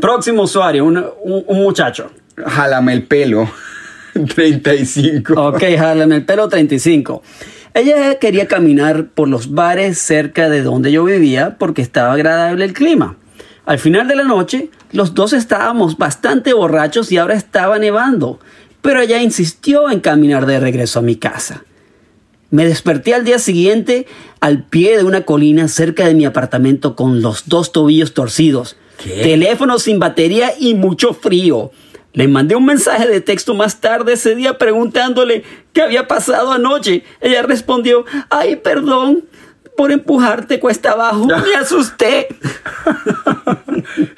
Próximo 0.00 0.42
usuario, 0.42 0.84
un, 0.84 0.96
un- 0.96 1.44
un 1.46 1.62
muchacho. 1.62 2.10
Jálame 2.44 2.92
el 2.92 3.04
pelo. 3.04 3.48
35. 4.34 5.34
Ok, 5.48 5.62
jálame 5.76 6.16
el 6.16 6.24
pelo 6.24 6.48
35. 6.48 7.22
Ella 7.74 8.18
quería 8.18 8.46
caminar 8.46 9.08
por 9.08 9.28
los 9.28 9.52
bares 9.52 9.98
cerca 9.98 10.50
de 10.50 10.62
donde 10.62 10.92
yo 10.92 11.04
vivía 11.04 11.56
porque 11.58 11.80
estaba 11.82 12.12
agradable 12.12 12.64
el 12.64 12.74
clima. 12.74 13.16
Al 13.64 13.78
final 13.78 14.08
de 14.08 14.16
la 14.16 14.24
noche, 14.24 14.70
los 14.92 15.14
dos 15.14 15.32
estábamos 15.32 15.96
bastante 15.96 16.52
borrachos 16.52 17.10
y 17.12 17.16
ahora 17.16 17.34
estaba 17.34 17.78
nevando, 17.78 18.40
pero 18.82 19.00
ella 19.00 19.22
insistió 19.22 19.90
en 19.90 20.00
caminar 20.00 20.44
de 20.46 20.60
regreso 20.60 20.98
a 20.98 21.02
mi 21.02 21.16
casa. 21.16 21.64
Me 22.50 22.66
desperté 22.66 23.14
al 23.14 23.24
día 23.24 23.38
siguiente 23.38 24.06
al 24.40 24.64
pie 24.64 24.98
de 24.98 25.04
una 25.04 25.22
colina 25.22 25.68
cerca 25.68 26.06
de 26.06 26.14
mi 26.14 26.26
apartamento 26.26 26.94
con 26.96 27.22
los 27.22 27.48
dos 27.48 27.72
tobillos 27.72 28.12
torcidos, 28.12 28.76
¿Qué? 29.02 29.22
teléfono 29.22 29.78
sin 29.78 29.98
batería 29.98 30.52
y 30.58 30.74
mucho 30.74 31.14
frío. 31.14 31.70
Le 32.14 32.28
mandé 32.28 32.54
un 32.54 32.66
mensaje 32.66 33.08
de 33.08 33.20
texto 33.22 33.54
más 33.54 33.80
tarde 33.80 34.12
ese 34.12 34.34
día 34.34 34.58
preguntándole 34.58 35.44
qué 35.72 35.80
había 35.80 36.06
pasado 36.06 36.52
anoche. 36.52 37.04
Ella 37.20 37.42
respondió, 37.42 38.04
ay, 38.28 38.56
perdón, 38.56 39.24
por 39.76 39.90
empujarte 39.92 40.60
cuesta 40.60 40.92
abajo. 40.92 41.26
Me 41.26 41.54
asusté. 41.60 42.28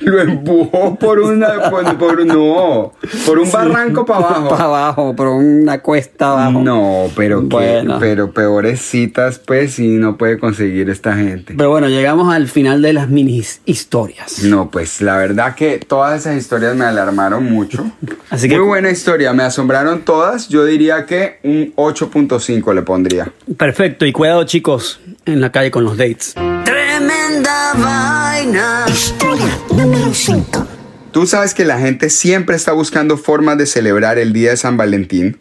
Lo 0.00 0.20
empujó 0.20 0.96
por 0.96 1.20
una. 1.20 1.70
Por, 1.70 1.96
por- 1.96 2.26
no. 2.26 2.92
Por 3.26 3.38
un 3.38 3.50
barranco 3.50 4.04
para 4.04 4.18
abajo. 4.26 4.48
Para 4.50 4.64
abajo, 4.64 5.16
por 5.16 5.28
una 5.28 5.80
cuesta 5.80 6.32
abajo. 6.32 6.60
No, 6.60 7.06
pero 7.16 7.40
que, 7.40 7.46
Bueno. 7.46 7.96
pero 7.98 8.30
peores 8.32 8.80
citas, 8.80 9.38
pues, 9.38 9.78
y 9.78 9.88
no 9.96 10.16
puede 10.16 10.38
conseguir 10.38 10.90
esta 10.90 11.14
gente. 11.14 11.54
Pero 11.56 11.70
bueno, 11.70 11.88
llegamos 11.88 12.32
al 12.34 12.48
final 12.48 12.82
de 12.82 12.92
las 12.92 13.08
mini 13.08 13.42
historias. 13.64 14.42
No, 14.44 14.70
pues 14.70 15.00
la 15.00 15.16
verdad 15.16 15.54
que 15.54 15.78
todas 15.78 16.20
esas 16.20 16.36
historias 16.36 16.76
me 16.76 16.84
alarmaron 16.84 17.44
mucho. 17.44 17.84
Así 18.30 18.48
que- 18.48 18.58
Muy 18.58 18.66
buena 18.66 18.90
historia, 18.90 19.32
me 19.32 19.42
asombraron 19.44 20.02
todas. 20.02 20.48
Yo 20.48 20.64
diría 20.64 21.06
que 21.06 21.38
un 21.42 21.72
8.5 21.76 22.74
le 22.74 22.82
pondría. 22.82 23.32
Perfecto, 23.56 24.04
y 24.04 24.12
cuidado 24.12 24.44
chicos 24.44 25.00
en 25.26 25.40
la 25.40 25.52
calle 25.52 25.70
con 25.70 25.84
los 25.84 25.96
dates. 25.96 26.34
Tremenda 26.64 27.74
vaina. 27.74 28.84
Historia 28.88 29.58
número 29.70 30.12
5. 30.12 30.66
Tú 31.12 31.26
sabes 31.26 31.54
que 31.54 31.64
la 31.64 31.78
gente 31.78 32.10
siempre 32.10 32.56
está 32.56 32.72
buscando 32.72 33.16
formas 33.16 33.56
de 33.58 33.66
celebrar 33.66 34.18
el 34.18 34.32
día 34.32 34.50
de 34.50 34.56
San 34.56 34.76
Valentín. 34.76 35.38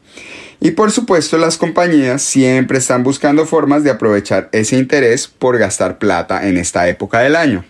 Y 0.60 0.72
por 0.72 0.92
supuesto 0.92 1.38
las 1.38 1.58
compañías 1.58 2.22
siempre 2.22 2.78
están 2.78 3.04
buscando 3.04 3.46
formas 3.46 3.84
de 3.84 3.90
aprovechar 3.90 4.50
ese 4.52 4.78
interés 4.78 5.28
por 5.28 5.58
gastar 5.58 5.98
plata 5.98 6.48
en 6.48 6.58
esta 6.58 6.88
época 6.88 7.20
del 7.20 7.36
año. 7.36 7.66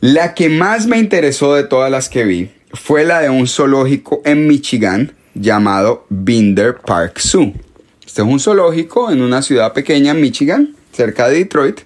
La 0.00 0.34
que 0.34 0.48
más 0.48 0.86
me 0.86 0.98
interesó 0.98 1.54
de 1.54 1.64
todas 1.64 1.90
las 1.90 2.08
que 2.08 2.24
vi 2.24 2.50
fue 2.72 3.04
la 3.04 3.20
de 3.20 3.28
un 3.28 3.46
zoológico 3.46 4.22
en 4.24 4.46
Michigan 4.46 5.12
llamado 5.34 6.06
Binder 6.08 6.76
Park 6.76 7.18
Zoo. 7.18 7.52
Este 8.10 8.22
es 8.22 8.28
un 8.28 8.40
zoológico 8.40 9.12
en 9.12 9.22
una 9.22 9.40
ciudad 9.40 9.72
pequeña 9.72 10.10
en 10.10 10.20
Michigan, 10.20 10.74
cerca 10.90 11.28
de 11.28 11.36
Detroit. 11.36 11.82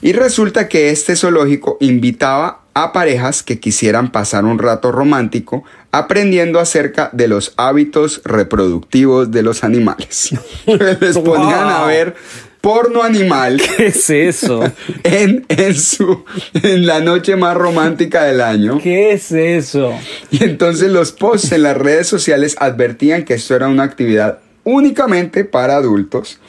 Y 0.00 0.14
resulta 0.14 0.68
que 0.68 0.88
este 0.88 1.16
zoológico 1.16 1.76
invitaba 1.80 2.62
a 2.72 2.94
parejas 2.94 3.42
que 3.42 3.60
quisieran 3.60 4.10
pasar 4.10 4.46
un 4.46 4.58
rato 4.58 4.90
romántico 4.90 5.62
aprendiendo 5.92 6.60
acerca 6.60 7.10
de 7.12 7.28
los 7.28 7.52
hábitos 7.58 8.22
reproductivos 8.24 9.32
de 9.32 9.42
los 9.42 9.64
animales. 9.64 10.30
Les 10.66 11.18
ponían 11.18 11.68
a 11.68 11.84
ver 11.84 12.14
porno 12.62 13.02
animal 13.02 13.60
¿Qué 13.76 13.88
es 13.88 14.08
eso? 14.08 14.64
en, 15.02 15.44
en, 15.50 15.74
su, 15.74 16.24
en 16.54 16.86
la 16.86 17.00
noche 17.00 17.36
más 17.36 17.54
romántica 17.54 18.24
del 18.24 18.40
año. 18.40 18.78
¿Qué 18.82 19.12
es 19.12 19.30
eso? 19.30 19.92
Y 20.30 20.42
entonces 20.42 20.90
los 20.90 21.12
posts 21.12 21.52
en 21.52 21.64
las 21.64 21.76
redes 21.76 22.06
sociales 22.06 22.56
advertían 22.58 23.26
que 23.26 23.34
esto 23.34 23.54
era 23.54 23.68
una 23.68 23.82
actividad 23.82 24.38
únicamente 24.64 25.44
para 25.44 25.76
adultos 25.76 26.40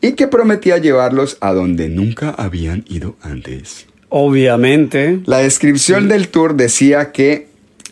y 0.00 0.12
que 0.12 0.28
prometía 0.28 0.78
llevarlos 0.78 1.36
a 1.40 1.52
donde 1.52 1.88
nunca 1.88 2.30
habían 2.30 2.84
ido 2.88 3.16
antes. 3.20 3.86
Obviamente. 4.08 5.20
La 5.26 5.38
descripción 5.38 6.08
del 6.08 6.28
tour 6.28 6.54
decía 6.54 7.12
que 7.12 7.48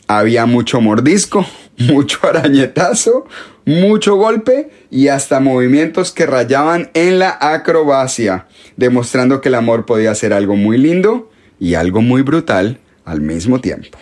había 0.06 0.46
mucho 0.46 0.80
mordisco, 0.80 1.46
mucho 1.78 2.20
arañetazo, 2.22 3.26
mucho 3.64 4.16
golpe 4.16 4.70
y 4.90 5.08
hasta 5.08 5.40
movimientos 5.40 6.12
que 6.12 6.26
rayaban 6.26 6.90
en 6.94 7.18
la 7.18 7.36
acrobacia, 7.40 8.46
demostrando 8.76 9.40
que 9.40 9.48
el 9.48 9.56
amor 9.56 9.84
podía 9.84 10.14
ser 10.14 10.32
algo 10.32 10.56
muy 10.56 10.78
lindo 10.78 11.30
y 11.58 11.74
algo 11.74 12.00
muy 12.00 12.22
brutal 12.22 12.78
al 13.04 13.20
mismo 13.20 13.60
tiempo. 13.60 13.98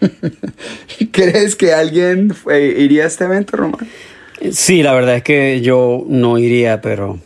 ¿Crees 1.12 1.56
que 1.56 1.72
alguien 1.72 2.34
iría 2.50 3.04
a 3.04 3.06
este 3.06 3.24
evento, 3.24 3.56
Román? 3.56 3.86
Sí, 4.52 4.82
la 4.82 4.92
verdad 4.92 5.16
es 5.16 5.22
que 5.22 5.60
yo 5.60 6.04
no 6.08 6.38
iría, 6.38 6.80
pero... 6.80 7.18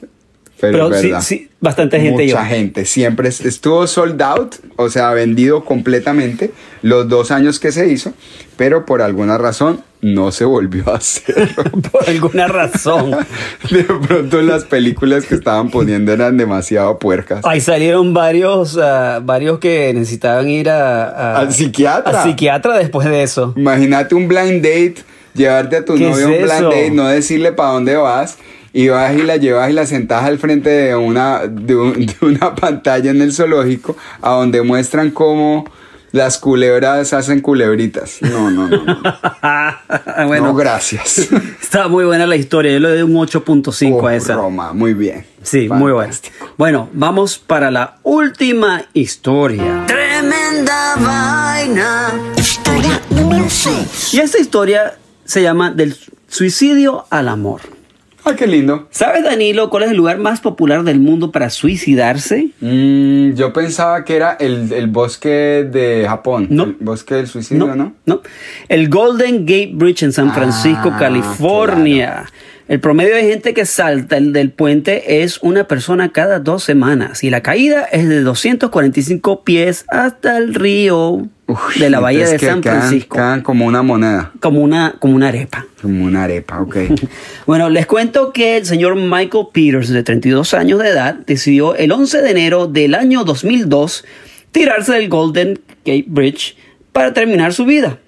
Pero, 0.61 0.91
sí, 1.23 1.49
bastante 1.63 1.97
gente 2.01 2.23
Mucha 2.25 2.25
iba. 2.25 2.45
gente, 2.45 2.85
siempre 2.85 3.31
est- 3.31 3.47
estuvo 3.47 3.87
sold 3.87 4.21
out, 4.21 4.57
o 4.77 4.91
sea, 4.91 5.11
vendido 5.13 5.65
completamente 5.65 6.51
los 6.83 7.09
dos 7.09 7.31
años 7.31 7.59
que 7.59 7.73
se 7.73 7.89
hizo, 7.91 8.13
pero 8.59 8.85
por 8.85 9.01
alguna 9.01 9.39
razón 9.39 9.81
no 10.03 10.33
se 10.33 10.45
volvió 10.45 10.91
a 10.93 10.97
hacer. 10.97 11.49
Por 11.91 12.07
alguna 12.09 12.47
razón. 12.47 13.11
De 13.71 13.85
pronto 13.85 14.43
las 14.43 14.65
películas 14.65 15.25
que 15.25 15.35
estaban 15.35 15.71
poniendo 15.71 16.13
eran 16.13 16.37
demasiado 16.37 16.99
puercas. 16.99 17.43
Ahí 17.45 17.63
salieron 17.63 18.13
varios, 18.13 18.77
ah, 18.79 19.21
varios 19.23 19.61
que 19.61 19.93
necesitaban 19.95 20.47
ir 20.51 20.69
a, 20.69 21.05
a- 21.05 21.39
Al 21.41 21.53
psiquiatra. 21.55 22.21
Al 22.23 22.29
psiquiatra 22.29 22.77
después 22.77 23.09
de 23.09 23.23
eso. 23.23 23.55
Imagínate 23.57 24.15
un 24.15 24.29
blind 24.29 24.63
date, 24.63 24.97
llevarte 25.35 25.77
a 25.77 25.85
tu 25.85 25.95
¿Qué 25.95 26.09
novio 26.09 26.27
a 26.27 26.29
un 26.29 26.35
es 26.35 26.43
eso? 26.53 26.65
date, 26.65 26.91
no 26.91 27.07
decirle 27.09 27.53
para 27.53 27.71
dónde 27.73 27.97
vas. 27.97 28.39
Y 28.73 28.89
vas 28.89 29.13
y 29.15 29.23
la 29.23 29.37
llevas 29.37 29.69
y 29.69 29.73
la 29.73 29.85
sentas 29.85 30.23
al 30.25 30.39
frente 30.39 30.71
de 30.71 30.95
una, 30.95 31.41
de, 31.49 31.75
un- 31.75 32.07
de 32.07 32.15
una 32.21 32.55
pantalla 32.55 33.11
en 33.11 33.21
el 33.21 33.33
zoológico 33.33 33.97
a 34.23 34.31
donde 34.35 34.63
muestran 34.63 35.11
cómo 35.11 35.65
las 36.13 36.39
culebras 36.39 37.13
hacen 37.13 37.41
culebritas. 37.41 38.19
No, 38.21 38.49
no, 38.51 38.69
no. 38.69 38.85
no. 38.85 38.97
bueno, 40.29 40.47
No, 40.49 40.55
gracias. 40.55 41.19
está 41.63 41.89
muy 41.89 42.05
buena 42.05 42.27
la 42.29 42.37
historia. 42.37 42.73
Yo 42.73 42.79
le 42.81 42.89
doy 42.91 43.03
un 43.03 43.15
8.5 43.15 43.99
Oh, 44.01 44.07
a 44.07 44.15
esa. 44.15 44.35
Roma, 44.35 44.73
muy 44.73 44.95
bien. 44.95 45.25
Sí, 45.43 45.69
muy 45.69 45.91
buena. 45.93 46.13
Bueno, 46.57 46.89
vamos 46.93 47.39
para 47.39 47.71
la 47.73 47.97
última 48.05 48.85
historia. 48.93 49.85
Tremenda 49.89 50.95
vaina. 50.97 52.13
Historia 52.37 53.01
número 53.11 53.47
6. 53.49 54.15
Y 54.15 54.21
esta 54.21 54.39
historia 54.39 54.95
se 55.31 55.43
llama 55.43 55.71
Del 55.71 55.95
suicidio 56.29 57.07
al 57.11 57.29
amor. 57.29 57.61
Ah, 58.25 58.35
qué 58.37 58.47
lindo. 58.47 58.87
¿Sabes, 58.91 59.23
Danilo, 59.25 59.71
cuál 59.71 59.85
es 59.85 59.91
el 59.93 59.97
lugar 59.97 60.19
más 60.19 60.41
popular 60.41 60.83
del 60.83 61.01
mundo 61.01 61.31
para 61.33 61.49
suicidarse? 61.49 62.51
Mm, 62.61 63.33
yo 63.35 63.53
pensaba 63.53 64.05
que 64.05 64.15
era 64.17 64.33
el, 64.33 64.73
el 64.73 64.89
bosque 64.89 65.67
de 65.71 66.05
Japón. 66.07 66.49
No. 66.51 66.65
El 66.65 66.77
bosque 66.81 67.15
del 67.15 67.29
suicidio, 67.29 67.75
¿no? 67.75 67.95
no. 68.05 68.21
El 68.69 68.89
Golden 68.91 69.47
Gate 69.47 69.71
Bridge 69.73 70.03
en 70.03 70.13
San 70.13 70.35
Francisco, 70.35 70.91
Ah, 70.93 70.99
California. 70.99 72.25
El 72.71 72.79
promedio 72.79 73.17
de 73.17 73.25
gente 73.25 73.53
que 73.53 73.67
salta 73.67 74.17
el 74.17 74.33
del 74.33 74.53
puente 74.53 75.25
es 75.25 75.39
una 75.43 75.67
persona 75.67 76.13
cada 76.13 76.39
dos 76.39 76.63
semanas 76.63 77.25
y 77.25 77.29
la 77.31 77.41
caída 77.43 77.83
es 77.83 78.09
de 78.09 78.21
245 78.21 79.43
pies 79.43 79.85
hasta 79.89 80.39
el 80.39 80.55
río 80.55 81.27
de 81.81 81.91
la 81.91 81.99
bahía 81.99 82.29
de 82.29 82.39
San 82.39 82.61
quedan- 82.61 82.79
Francisco. 82.83 83.17
Quedan 83.17 83.43
como 83.43 83.67
una 83.67 83.83
moneda, 83.83 84.31
Como 84.39 84.61
una, 84.61 84.95
como 85.01 85.17
una 85.17 85.29
arepa. 85.29 85.67
como 85.83 86.05
una 86.05 86.23
arepa, 86.23 86.61
ok. 86.63 86.77
Bueno, 87.45 87.71
les 87.71 87.87
cuento 87.87 88.33
que 88.33 88.59
el 88.59 88.65
señor 88.67 88.95
Michael 88.95 89.49
Peters, 89.53 89.89
de 89.89 90.05
32 90.05 90.55
años 90.55 90.79
de 90.79 90.91
edad, 90.91 91.17
decidió 91.27 91.75
el 91.75 91.91
11 91.91 92.23
de 92.23 92.31
enero 92.31 92.69
del 92.69 92.95
año 92.95 93.25
2002 93.25 94.05
tirarse 94.53 94.93
del 94.93 95.09
Golden 95.09 95.59
Gate 95.85 96.05
Bridge 96.07 96.57
para 96.93 97.13
terminar 97.15 97.53
su 97.53 97.65
vida. 97.65 97.99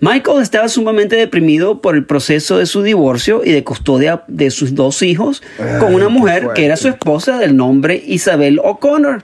Michael 0.00 0.40
estaba 0.42 0.68
sumamente 0.68 1.16
deprimido 1.16 1.80
por 1.82 1.94
el 1.94 2.04
proceso 2.06 2.56
de 2.58 2.66
su 2.66 2.82
divorcio 2.82 3.42
y 3.44 3.52
de 3.52 3.64
custodia 3.64 4.22
de 4.28 4.50
sus 4.50 4.74
dos 4.74 5.02
hijos 5.02 5.42
con 5.78 5.94
una 5.94 6.08
mujer 6.08 6.48
que 6.54 6.64
era 6.64 6.76
su 6.76 6.88
esposa 6.88 7.38
del 7.38 7.54
nombre 7.56 8.02
Isabel 8.06 8.60
O'Connor, 8.64 9.22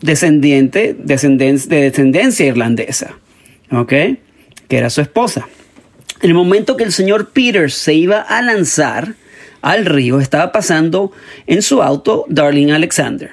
descendiente 0.00 0.96
descenden- 1.04 1.66
de 1.68 1.82
descendencia 1.82 2.46
irlandesa. 2.46 3.14
¿Ok? 3.70 3.88
Que 4.68 4.78
era 4.78 4.88
su 4.90 5.00
esposa. 5.00 5.48
En 6.22 6.30
el 6.30 6.34
momento 6.34 6.76
que 6.76 6.84
el 6.84 6.92
señor 6.92 7.30
Peters 7.30 7.74
se 7.74 7.92
iba 7.94 8.20
a 8.20 8.40
lanzar 8.40 9.14
al 9.60 9.84
río, 9.84 10.20
estaba 10.20 10.50
pasando 10.52 11.12
en 11.46 11.60
su 11.60 11.82
auto 11.82 12.24
Darlene 12.28 12.72
Alexander, 12.72 13.32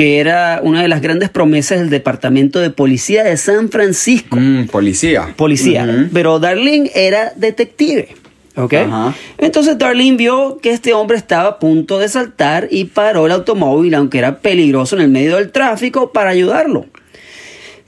que 0.00 0.18
era 0.18 0.60
una 0.62 0.80
de 0.80 0.88
las 0.88 1.02
grandes 1.02 1.28
promesas 1.28 1.78
del 1.78 1.90
Departamento 1.90 2.58
de 2.58 2.70
Policía 2.70 3.22
de 3.22 3.36
San 3.36 3.68
Francisco. 3.68 4.34
Mm, 4.40 4.68
policía. 4.68 5.34
Policía. 5.36 6.08
Pero 6.10 6.38
Darlene 6.38 6.90
era 6.94 7.34
detective. 7.36 8.08
¿Ok? 8.56 8.72
Ajá. 8.72 9.14
Entonces 9.36 9.76
Darlene 9.76 10.16
vio 10.16 10.56
que 10.62 10.70
este 10.70 10.94
hombre 10.94 11.18
estaba 11.18 11.50
a 11.50 11.58
punto 11.58 11.98
de 11.98 12.08
saltar 12.08 12.68
y 12.70 12.86
paró 12.86 13.26
el 13.26 13.32
automóvil, 13.32 13.94
aunque 13.94 14.16
era 14.16 14.38
peligroso 14.38 14.96
en 14.96 15.02
el 15.02 15.10
medio 15.10 15.36
del 15.36 15.52
tráfico, 15.52 16.12
para 16.12 16.30
ayudarlo. 16.30 16.86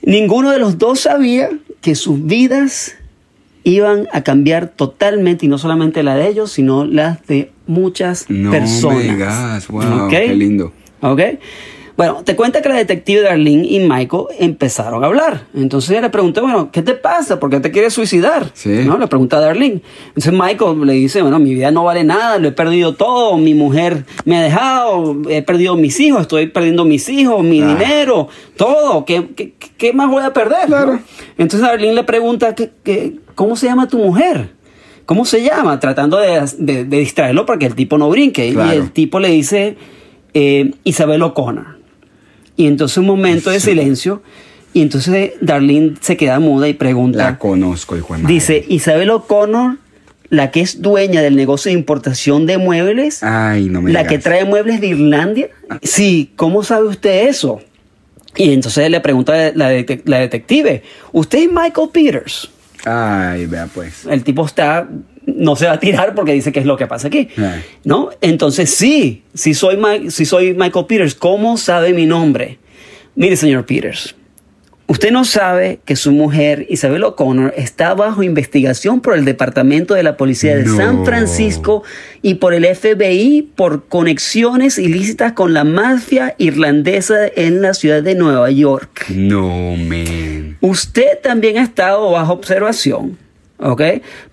Ninguno 0.03 0.51
de 0.51 0.59
los 0.59 0.77
dos 0.77 0.99
sabía 0.99 1.49
que 1.81 1.95
sus 1.95 2.23
vidas 2.23 2.93
iban 3.63 4.07
a 4.11 4.21
cambiar 4.21 4.67
totalmente, 4.67 5.47
y 5.47 5.49
no 5.49 5.57
solamente 5.57 6.03
la 6.03 6.13
de 6.13 6.27
ellos, 6.27 6.51
sino 6.51 6.85
las 6.85 7.25
de 7.25 7.49
muchas 7.65 8.29
No 8.29 8.51
personas. 8.51 8.99
me 8.99 9.03
digas, 9.13 9.67
wow, 9.67 10.09
qué 10.11 10.27
lindo. 10.35 10.71
¿Ok? 11.01 11.19
Bueno, 11.95 12.23
te 12.23 12.35
cuenta 12.35 12.61
que 12.63 12.69
la 12.69 12.75
detective 12.75 13.21
Darlene 13.21 13.67
y 13.67 13.79
Michael 13.79 14.23
empezaron 14.39 15.03
a 15.03 15.07
hablar. 15.07 15.45
Entonces 15.53 15.91
ella 15.91 16.01
le 16.01 16.09
preguntó, 16.09 16.41
bueno, 16.41 16.71
¿qué 16.71 16.81
te 16.81 16.95
pasa? 16.95 17.39
¿Por 17.39 17.51
qué 17.51 17.59
te 17.59 17.69
quieres 17.69 17.93
suicidar? 17.93 18.49
Sí. 18.55 18.81
¿No? 18.85 18.97
Le 18.97 19.05
pregunta 19.07 19.37
a 19.37 19.41
Darlene. 19.41 19.81
Entonces 20.07 20.33
Michael 20.33 20.85
le 20.87 20.93
dice, 20.93 21.21
bueno, 21.21 21.37
mi 21.37 21.53
vida 21.53 21.69
no 21.69 21.83
vale 21.83 22.03
nada, 22.03 22.39
lo 22.39 22.47
he 22.47 22.51
perdido 22.51 22.95
todo, 22.95 23.37
mi 23.37 23.53
mujer 23.53 24.05
me 24.25 24.37
ha 24.37 24.41
dejado, 24.41 25.17
he 25.29 25.43
perdido 25.43 25.75
mis 25.75 25.99
hijos, 25.99 26.21
estoy 26.21 26.47
perdiendo 26.47 26.83
mis 26.83 27.07
hijos, 27.09 27.43
mi 27.43 27.61
Ah. 27.61 27.67
dinero, 27.77 28.27
todo. 28.57 29.05
¿Qué, 29.05 29.27
qué, 29.35 29.53
qué 29.77 29.93
más 29.93 30.09
voy 30.09 30.23
a 30.23 30.33
perder? 30.33 30.65
Claro. 30.65 30.93
¿no? 30.93 30.99
Entonces 31.37 31.61
Darlene 31.61 31.93
le 31.93 32.03
pregunta, 32.03 32.55
¿qué, 32.55 32.71
qué- 32.83 33.17
cómo 33.35 33.55
se 33.55 33.67
llama 33.67 33.87
tu 33.87 33.99
mujer? 33.99 34.49
¿Cómo 35.05 35.25
se 35.25 35.43
llama? 35.43 35.79
Tratando 35.79 36.17
de, 36.17 36.41
de- 36.57 36.85
de 36.85 36.97
distraerlo 36.97 37.45
para 37.45 37.59
que 37.59 37.67
el 37.67 37.75
tipo 37.75 37.99
no 37.99 38.09
brinque. 38.09 38.51
Claro. 38.51 38.73
Y 38.73 38.77
el 38.77 38.91
tipo 38.91 39.19
le 39.19 39.27
dice, 39.29 39.75
eh, 40.33 40.71
Isabel 40.83 41.21
O'Connor. 41.21 41.82
Y 42.55 42.67
entonces 42.67 42.97
un 42.97 43.05
momento 43.07 43.49
de 43.49 43.59
silencio. 43.59 44.21
Y 44.73 44.81
entonces 44.81 45.33
Darlene 45.41 45.93
se 46.01 46.17
queda 46.17 46.39
muda 46.39 46.67
y 46.67 46.73
pregunta. 46.73 47.19
La 47.19 47.37
conozco, 47.37 47.95
hijo 47.95 48.13
de 48.15 48.23
madre. 48.23 48.33
dice, 48.33 48.65
Isabel 48.67 49.11
O'Connor, 49.11 49.77
la 50.29 50.49
que 50.49 50.61
es 50.61 50.81
dueña 50.81 51.21
del 51.21 51.35
negocio 51.35 51.69
de 51.69 51.77
importación 51.77 52.47
de 52.47 52.57
muebles. 52.57 53.21
Ay, 53.23 53.69
no 53.69 53.81
me 53.81 53.91
la 53.91 53.99
digas. 53.99 54.11
que 54.13 54.19
trae 54.19 54.45
muebles 54.45 54.81
de 54.81 54.87
Irlanda. 54.87 55.41
Sí, 55.83 56.31
¿cómo 56.35 56.63
sabe 56.63 56.87
usted 56.87 57.27
eso? 57.27 57.61
Y 58.35 58.51
entonces 58.51 58.89
le 58.89 58.99
pregunta 58.99 59.51
la, 59.53 59.69
la 60.05 60.19
detective, 60.19 60.81
¿usted 61.11 61.43
es 61.43 61.49
Michael 61.51 61.89
Peters? 61.93 62.49
Ay, 62.83 63.45
vea 63.45 63.67
pues. 63.71 64.05
el 64.07 64.23
tipo 64.23 64.43
está 64.45 64.89
no 65.25 65.55
se 65.55 65.65
va 65.67 65.73
a 65.73 65.79
tirar 65.79 66.15
porque 66.15 66.33
dice 66.33 66.51
que 66.51 66.59
es 66.59 66.65
lo 66.65 66.77
que 66.77 66.87
pasa 66.87 67.07
aquí 67.07 67.29
Ay. 67.37 67.61
no 67.83 68.09
entonces 68.21 68.69
sí 68.69 69.23
si 69.33 69.53
soy 69.53 69.77
si 70.09 70.25
soy 70.25 70.53
Michael 70.53 70.85
Peters 70.85 71.15
cómo 71.15 71.57
sabe 71.57 71.93
mi 71.93 72.05
nombre 72.05 72.59
mire 73.15 73.35
señor 73.35 73.65
Peters 73.65 74.15
usted 74.85 75.11
no 75.11 75.23
sabe 75.23 75.79
que 75.85 75.95
su 75.95 76.11
mujer 76.11 76.67
Isabel 76.69 77.03
O'Connor 77.05 77.53
está 77.57 77.93
bajo 77.93 78.21
investigación 78.21 78.99
por 79.01 79.17
el 79.17 79.25
departamento 79.25 79.93
de 79.93 80.03
la 80.03 80.17
policía 80.17 80.55
de 80.55 80.65
No. 80.65 80.75
San 80.75 81.05
Francisco 81.05 81.83
y 82.21 82.35
por 82.35 82.53
el 82.53 82.65
FBI 82.65 83.53
por 83.55 83.87
conexiones 83.87 84.77
ilícitas 84.77 85.31
con 85.33 85.53
la 85.53 85.63
mafia 85.63 86.35
irlandesa 86.37 87.27
en 87.35 87.61
la 87.61 87.73
ciudad 87.73 88.03
de 88.03 88.15
Nueva 88.15 88.51
York 88.51 89.05
No, 89.09 89.75
man. 89.77 90.57
Usted 90.61 91.19
también 91.21 91.57
ha 91.57 91.63
estado 91.63 92.11
bajo 92.11 92.33
observación, 92.33 93.17
¿ok? 93.59 93.81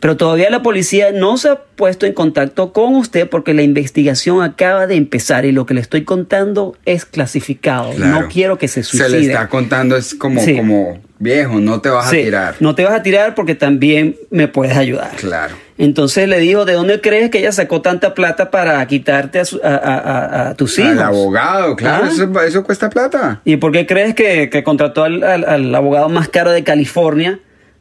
Pero 0.00 0.16
todavía 0.16 0.50
la 0.50 0.62
policía 0.62 1.12
no 1.12 1.36
se 1.36 1.50
ha 1.50 1.56
puesto 1.56 2.06
en 2.06 2.12
contacto 2.12 2.72
con 2.72 2.94
usted 2.96 3.28
porque 3.28 3.54
la 3.54 3.62
investigación 3.62 4.42
acaba 4.42 4.86
de 4.86 4.96
empezar 4.96 5.44
y 5.44 5.52
lo 5.52 5.66
que 5.66 5.74
le 5.74 5.80
estoy 5.80 6.04
contando 6.04 6.76
es 6.84 7.04
clasificado. 7.04 7.92
Claro. 7.92 8.20
No 8.22 8.28
quiero 8.28 8.58
que 8.58 8.68
se 8.68 8.82
suicide. 8.82 9.08
Se 9.10 9.18
le 9.20 9.26
está 9.26 9.48
contando, 9.48 9.96
es 9.96 10.14
como, 10.14 10.40
Sí. 10.42 10.56
como 10.56 10.98
viejo, 11.18 11.60
no 11.60 11.80
te 11.80 11.88
vas 11.90 12.10
Sí, 12.10 12.20
a 12.20 12.24
tirar. 12.24 12.54
No 12.60 12.74
te 12.74 12.84
vas 12.84 12.94
a 12.94 13.02
tirar 13.02 13.34
porque 13.34 13.54
también 13.54 14.16
me 14.30 14.48
puedes 14.48 14.76
ayudar. 14.76 15.10
Claro. 15.16 15.54
Entonces 15.78 16.28
le 16.28 16.38
dijo, 16.40 16.66
¿de 16.66 16.74
dónde 16.74 17.00
crees 17.00 17.30
que 17.30 17.38
ella 17.38 17.52
sacó 17.52 17.80
tanta 17.80 18.14
plata 18.14 18.50
para 18.50 18.84
quitarte 18.86 19.38
a, 19.40 19.44
su- 19.46 19.60
a- 19.64 19.68
a- 19.68 19.98
a- 19.98 20.48
a 20.50 20.54
tus 20.54 20.78
hijos? 20.78 20.92
Al 20.92 20.98
abogado, 21.02 21.74
claro, 21.76 22.04
Ah. 22.06 22.10
eso, 22.12 22.40
eso 22.42 22.64
cuesta 22.64 22.90
plata. 22.90 23.40
¿Y 23.46 23.56
por 23.56 23.72
qué 23.72 23.86
crees 23.86 24.14
que, 24.14 24.50
que 24.50 24.62
contrató 24.62 25.04
al, 25.04 25.22
al- 25.22 25.44
al 25.48 25.74
abogado 25.74 26.08
más 26.10 26.28
caro 26.28 26.50
de 26.50 26.64
California 26.64 27.38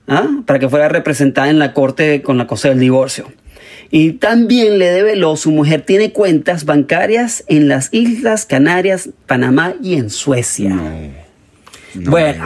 ah? 0.09 0.41
para 0.45 0.59
que 0.59 0.69
fuera 0.69 0.89
representada 0.89 1.49
en 1.49 1.59
la 1.59 1.73
corte 1.73 2.21
con 2.21 2.37
la 2.37 2.47
cosa 2.47 2.69
del 2.69 2.79
divorcio? 2.79 3.27
Y 3.91 4.13
también 4.13 4.77
le 4.77 4.91
develó, 4.91 5.35
su 5.35 5.51
mujer 5.51 5.81
tiene 5.81 6.11
cuentas 6.11 6.65
bancarias 6.65 7.43
en 7.47 7.67
las 7.67 7.89
Islas 7.91 8.45
Canarias, 8.45 9.09
Panamá 9.25 9.73
y 9.81 9.95
en 9.95 10.09
Suecia. 10.09 10.69
No. 10.69 10.91
no 11.95 12.11
Bueno, 12.11 12.45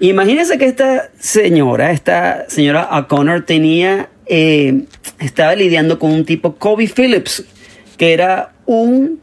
imagínense 0.00 0.56
que 0.56 0.66
esta 0.66 1.10
señora, 1.18 1.90
esta 1.90 2.48
señora 2.48 2.88
O'Connor 2.90 3.44
tenía, 3.44 4.08
eh, 4.26 4.84
estaba 5.18 5.54
lidiando 5.54 5.98
con 5.98 6.10
un 6.10 6.24
tipo, 6.24 6.56
Kobe 6.56 6.88
Phillips, 6.88 7.44
que 7.98 8.14
era 8.14 8.54
un, 8.64 9.20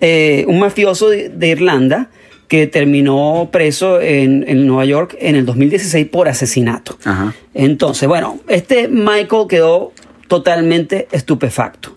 eh, 0.00 0.44
un 0.48 0.58
mafioso 0.58 1.08
de, 1.08 1.28
de 1.28 1.48
Irlanda 1.48 2.10
que 2.54 2.68
terminó 2.68 3.48
preso 3.50 4.00
en, 4.00 4.44
en 4.46 4.64
Nueva 4.68 4.84
York 4.84 5.16
en 5.18 5.34
el 5.34 5.44
2016 5.44 6.06
por 6.06 6.28
asesinato. 6.28 6.96
Ajá. 7.04 7.34
Entonces, 7.52 8.08
bueno, 8.08 8.38
este 8.46 8.86
Michael 8.86 9.46
quedó 9.48 9.92
totalmente 10.28 11.08
estupefacto. 11.10 11.96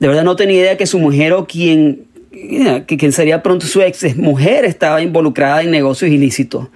De 0.00 0.08
verdad 0.08 0.22
no 0.22 0.36
tenía 0.36 0.60
idea 0.60 0.76
que 0.76 0.86
su 0.86 0.98
mujer 0.98 1.32
o 1.32 1.46
quien, 1.46 2.04
que 2.86 2.98
quien 2.98 3.12
sería 3.12 3.42
pronto 3.42 3.64
su 3.64 3.80
ex 3.80 4.14
mujer 4.18 4.66
estaba 4.66 5.00
involucrada 5.00 5.62
en 5.62 5.70
negocios 5.70 6.10
ilícitos. 6.10 6.68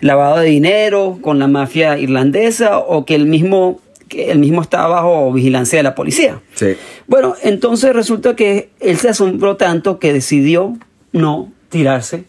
Lavado 0.00 0.40
de 0.40 0.50
dinero 0.50 1.18
con 1.22 1.38
la 1.38 1.48
mafia 1.48 1.98
irlandesa 1.98 2.80
o 2.80 3.06
que 3.06 3.14
el 3.14 3.24
mismo 3.24 3.80
que 4.08 4.30
él 4.30 4.40
mismo 4.40 4.60
estaba 4.60 4.96
bajo 4.96 5.32
vigilancia 5.32 5.78
de 5.78 5.84
la 5.84 5.94
policía. 5.94 6.42
Sí. 6.52 6.76
Bueno, 7.06 7.34
entonces 7.42 7.94
resulta 7.94 8.36
que 8.36 8.68
él 8.80 8.98
se 8.98 9.08
asombró 9.08 9.56
tanto 9.56 9.98
que 9.98 10.12
decidió 10.12 10.76
no 11.12 11.50
tirarse. 11.70 12.24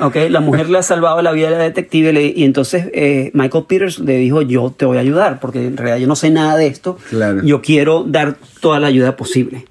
¿Ok? 0.00 0.16
La 0.30 0.40
mujer 0.40 0.68
le 0.68 0.78
ha 0.78 0.82
salvado 0.82 1.20
la 1.22 1.32
vida 1.32 1.48
a 1.48 1.50
la 1.52 1.58
detective 1.58 2.12
le- 2.12 2.32
y 2.36 2.44
entonces 2.44 2.86
eh, 2.92 3.30
Michael 3.34 3.64
Peters 3.68 3.98
le 4.00 4.16
dijo, 4.18 4.42
yo 4.42 4.72
te 4.76 4.84
voy 4.84 4.96
a 4.96 5.00
ayudar, 5.00 5.40
porque 5.40 5.64
en 5.66 5.76
realidad 5.76 5.98
yo 5.98 6.06
no 6.06 6.16
sé 6.16 6.30
nada 6.30 6.56
de 6.56 6.66
esto. 6.66 6.98
Claro. 7.10 7.42
Yo 7.44 7.62
quiero 7.62 8.04
dar 8.06 8.36
toda 8.60 8.80
la 8.80 8.88
ayuda 8.88 9.16
posible. 9.16 9.64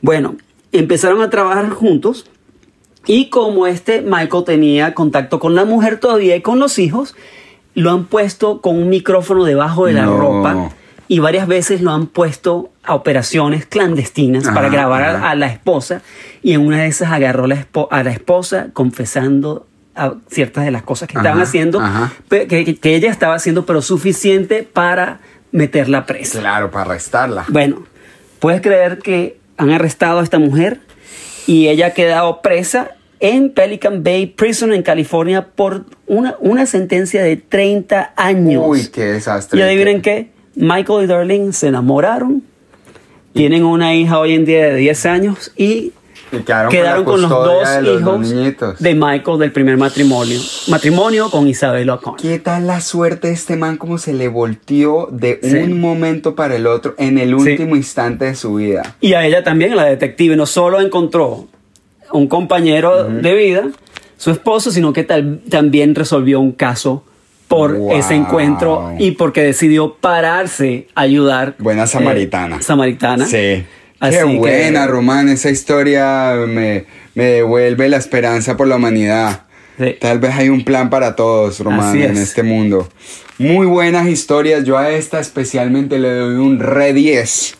Bueno, 0.00 0.36
empezaron 0.72 1.22
a 1.22 1.30
trabajar 1.30 1.70
juntos 1.70 2.26
y 3.06 3.28
como 3.28 3.66
este 3.66 4.00
Michael 4.02 4.44
tenía 4.44 4.94
contacto 4.94 5.38
con 5.38 5.54
la 5.54 5.64
mujer 5.64 5.98
todavía 5.98 6.36
y 6.36 6.40
con 6.40 6.58
los 6.58 6.78
hijos, 6.78 7.14
lo 7.74 7.90
han 7.90 8.04
puesto 8.04 8.60
con 8.60 8.76
un 8.76 8.88
micrófono 8.88 9.44
debajo 9.44 9.86
de 9.86 9.94
la 9.94 10.06
ropa 10.06 10.70
y 11.08 11.18
varias 11.18 11.46
veces 11.46 11.80
lo 11.80 11.92
han 11.92 12.06
puesto 12.06 12.70
a 12.82 12.94
operaciones 12.94 13.66
clandestinas 13.66 14.44
para 14.54 14.68
grabar 14.68 15.02
a- 15.02 15.34
la 15.34 15.46
esposa 15.46 16.02
y 16.42 16.52
en 16.52 16.60
una 16.66 16.78
de 16.82 16.86
esas 16.86 17.12
agarró 17.12 17.46
la 17.46 17.66
a 17.90 18.02
la 18.02 18.10
esposa 18.10 18.68
confesando 18.72 19.66
a 19.96 20.14
ciertas 20.28 20.64
de 20.64 20.70
las 20.70 20.82
cosas 20.82 21.08
que 21.08 21.16
estaban 21.18 21.40
haciendo, 21.40 21.80
que- 22.28 22.46
que 22.80 22.94
ella 22.96 23.10
estaba 23.10 23.34
haciendo, 23.34 23.64
pero 23.66 23.80
suficiente 23.82 24.62
para 24.64 25.20
meterla 25.52 26.04
presa. 26.06 26.40
Claro, 26.40 26.70
para 26.70 26.86
arrestarla. 26.90 27.44
Bueno, 27.48 27.84
puedes 28.40 28.60
creer 28.60 28.98
que 28.98 29.38
han 29.56 29.70
arrestado 29.70 30.18
a 30.18 30.22
esta 30.24 30.38
mujer 30.38 30.80
y 31.46 31.68
ella 31.68 31.88
ha 31.88 31.90
quedado 31.92 32.42
presa 32.42 32.92
en 33.20 33.50
Pelican 33.50 34.02
Bay 34.02 34.26
Prison 34.26 34.72
en 34.72 34.82
California 34.82 35.46
por 35.54 35.84
una, 36.06 36.34
una 36.40 36.66
sentencia 36.66 37.22
de 37.22 37.36
30 37.36 38.12
años. 38.16 38.64
Uy, 38.66 38.88
qué 38.88 39.04
desastre. 39.04 39.58
Y 39.58 39.62
adivinen 39.62 40.02
qué, 40.02 40.30
Michael 40.56 41.04
y 41.04 41.06
Darlene 41.06 41.52
se 41.52 41.68
enamoraron, 41.68 42.42
tienen 43.32 43.64
una 43.64 43.94
hija 43.94 44.18
hoy 44.18 44.34
en 44.34 44.44
día 44.44 44.66
de 44.66 44.76
10 44.76 45.06
años 45.06 45.52
y 45.56 45.92
Y 46.32 46.38
quedaron, 46.44 46.70
quedaron 46.70 47.04
con, 47.04 47.20
los 47.20 47.30
dos 47.30 47.68
de 47.68 47.82
los 47.82 48.00
hijos 48.00 48.20
niñitos. 48.20 48.78
de 48.80 48.94
Michael 48.94 49.38
del 49.38 49.52
primer 49.52 49.76
matrimonio. 49.76 50.38
Matrimonio 50.68 51.30
con 51.30 51.48
Isabel 51.48 51.90
O'Connor. 51.90 52.20
¿Qué 52.20 52.38
tal 52.38 52.66
la 52.66 52.80
suerte 52.80 53.28
de 53.28 53.34
este 53.34 53.56
man 53.56 53.76
como 53.76 53.98
se 53.98 54.12
le 54.12 54.28
volteó 54.28 55.08
de 55.10 55.40
Sí. 55.42 55.56
un 55.56 55.80
momento 55.80 56.34
para 56.34 56.54
el 56.56 56.66
otro 56.66 56.94
en 56.98 57.18
el 57.18 57.28
Sí. 57.28 57.34
último 57.34 57.76
instante 57.76 58.26
de 58.26 58.34
su 58.36 58.54
vida? 58.54 58.96
Y 59.00 59.14
a 59.14 59.24
ella 59.26 59.42
también, 59.44 59.74
la 59.76 59.84
detective, 59.84 60.36
no 60.36 60.46
solo 60.46 60.80
encontró 60.80 61.46
un 62.12 62.28
compañero 62.28 63.04
de 63.08 63.34
vida, 63.34 63.68
su 64.16 64.30
esposo, 64.30 64.70
sino 64.70 64.92
que 64.92 65.02
tal- 65.02 65.40
también 65.50 65.94
resolvió 65.96 66.38
un 66.40 66.52
caso 66.52 67.02
por 67.56 67.76
Wow. 67.76 67.92
ese 67.92 68.14
encuentro 68.14 68.92
y 68.98 69.12
porque 69.12 69.42
decidió 69.42 69.94
pararse 69.94 70.86
a 70.94 71.02
ayudar. 71.02 71.54
Buena 71.58 71.86
samaritana. 71.86 72.56
eh, 72.56 72.62
samaritana. 72.62 73.26
Sí. 73.26 73.64
Así 74.00 74.16
Qué 74.18 74.24
que- 74.24 74.36
buena, 74.38 74.86
Román. 74.86 75.28
Esa 75.28 75.50
historia 75.50 76.34
me, 76.46 76.84
me 77.14 77.24
devuelve 77.24 77.88
la 77.88 77.96
esperanza 77.96 78.56
por 78.56 78.66
la 78.68 78.76
humanidad. 78.76 79.42
Sí. 79.78 79.96
Tal 80.00 80.18
vez 80.18 80.34
hay 80.34 80.48
un 80.50 80.64
plan 80.64 80.90
para 80.90 81.16
todos, 81.16 81.58
Román, 81.60 81.90
Así 81.90 82.02
en 82.02 82.12
es. 82.12 82.18
este 82.20 82.42
mundo. 82.42 82.88
Muy 83.38 83.66
buenas 83.66 84.06
historias. 84.08 84.64
Yo 84.64 84.78
a 84.78 84.90
esta 84.90 85.18
especialmente 85.20 85.98
le 85.98 86.12
doy 86.14 86.36
un 86.36 86.60
re 86.60 86.92
10. 86.92 87.56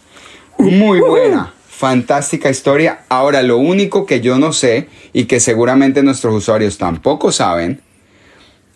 Muy 0.59 1.01
buena. 1.01 1.53
Fantástica 1.69 2.51
historia. 2.51 3.01
Ahora, 3.09 3.43
lo 3.43 3.59
único 3.59 4.07
que 4.07 4.21
yo 4.21 4.39
no 4.39 4.53
sé 4.53 4.87
y 5.13 5.25
que 5.25 5.41
seguramente 5.41 6.03
nuestros 6.05 6.33
usuarios 6.35 6.79
tampoco 6.79 7.33
saben 7.33 7.81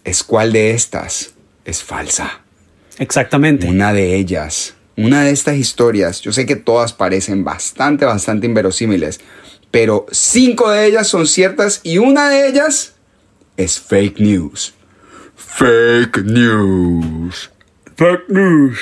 es 0.09 0.23
cuál 0.23 0.53
de 0.53 0.71
estas 0.71 1.35
es 1.65 1.83
falsa. 1.83 2.41
Exactamente. 2.99 3.67
Una 3.69 3.93
de 3.93 4.17
ellas, 4.17 4.75
una 4.97 5.23
de 5.23 5.31
estas 5.31 5.57
historias, 5.57 6.21
yo 6.23 6.33
sé 6.33 6.47
que 6.47 6.57
todas 6.57 6.93
parecen 6.93 7.45
bastante, 7.45 8.05
bastante 8.05 8.47
inverosímiles, 8.47 9.21
pero 9.71 10.07
cinco 10.11 10.71
de 10.71 10.87
ellas 10.87 11.07
son 11.09 11.27
ciertas 11.27 11.81
y 11.83 11.99
una 11.99 12.31
de 12.31 12.49
ellas 12.49 12.95
es 13.57 13.79
fake 13.79 14.19
news. 14.19 14.75
Fake 15.37 16.25
news. 16.25 17.51
Fake 17.97 18.29
news. 18.29 18.79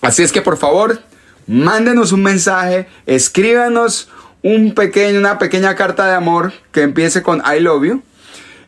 Así 0.00 0.22
es 0.22 0.32
que 0.32 0.42
por 0.42 0.56
favor, 0.56 1.00
mándenos 1.46 2.12
un 2.12 2.22
mensaje, 2.22 2.88
escríbanos 3.06 4.08
un 4.42 4.74
pequeño, 4.74 5.18
una 5.18 5.38
pequeña 5.38 5.76
carta 5.76 6.06
de 6.06 6.14
amor 6.14 6.52
que 6.72 6.82
empiece 6.82 7.22
con 7.22 7.42
I 7.46 7.60
love 7.60 7.84
you 7.84 8.02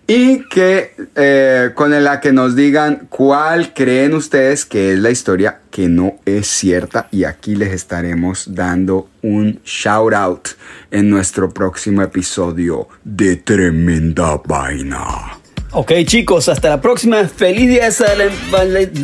y 0.06 0.44
que 0.48 0.94
eh, 1.14 1.70
con 1.74 1.90
la 2.02 2.20
que 2.20 2.32
nos 2.32 2.54
digan 2.54 3.06
cuál 3.08 3.72
creen 3.72 4.14
ustedes 4.14 4.64
que 4.64 4.92
es 4.92 4.98
la 4.98 5.10
historia 5.10 5.60
que 5.70 5.88
no 5.88 6.16
es 6.24 6.46
cierta 6.46 7.08
y 7.10 7.24
aquí 7.24 7.56
les 7.56 7.72
estaremos 7.72 8.54
dando 8.54 9.08
un 9.22 9.60
shout 9.64 10.12
out 10.12 10.48
en 10.90 11.08
nuestro 11.08 11.50
próximo 11.50 12.02
episodio 12.02 12.88
de 13.02 13.36
Tremenda 13.36 14.40
Vaina. 14.44 15.43
Ok, 15.76 15.90
chicos, 16.04 16.48
hasta 16.48 16.68
la 16.68 16.80
próxima. 16.80 17.24
Feliz 17.24 17.68
día 17.68 17.86
de 17.86 17.90
San 17.90 18.06
Valentín. 18.52 19.02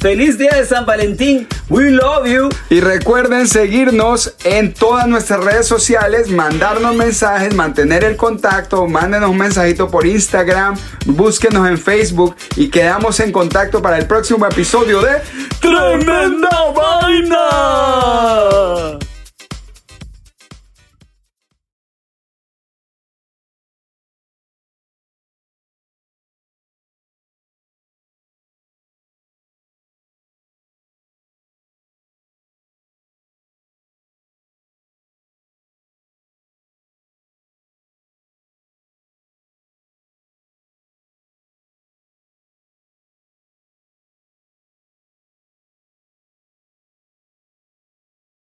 Feliz 0.00 0.36
día 0.36 0.50
de 0.50 0.66
San 0.66 0.84
Valentín. 0.84 1.46
We 1.68 1.92
love 1.92 2.26
you. 2.26 2.48
Y 2.70 2.80
recuerden 2.80 3.46
seguirnos 3.46 4.34
en 4.42 4.74
todas 4.74 5.06
nuestras 5.06 5.44
redes 5.44 5.68
sociales, 5.68 6.28
mandarnos 6.28 6.96
mensajes, 6.96 7.54
mantener 7.54 8.02
el 8.02 8.16
contacto, 8.16 8.88
mándenos 8.88 9.30
un 9.30 9.38
mensajito 9.38 9.88
por 9.88 10.08
Instagram, 10.08 10.76
búsquenos 11.06 11.68
en 11.68 11.78
Facebook 11.78 12.34
y 12.56 12.68
quedamos 12.68 13.20
en 13.20 13.30
contacto 13.30 13.80
para 13.80 13.96
el 13.96 14.06
próximo 14.06 14.44
episodio 14.44 15.00
de 15.00 15.22
¡Tremenda 15.60 16.72
vaina! 16.74 17.38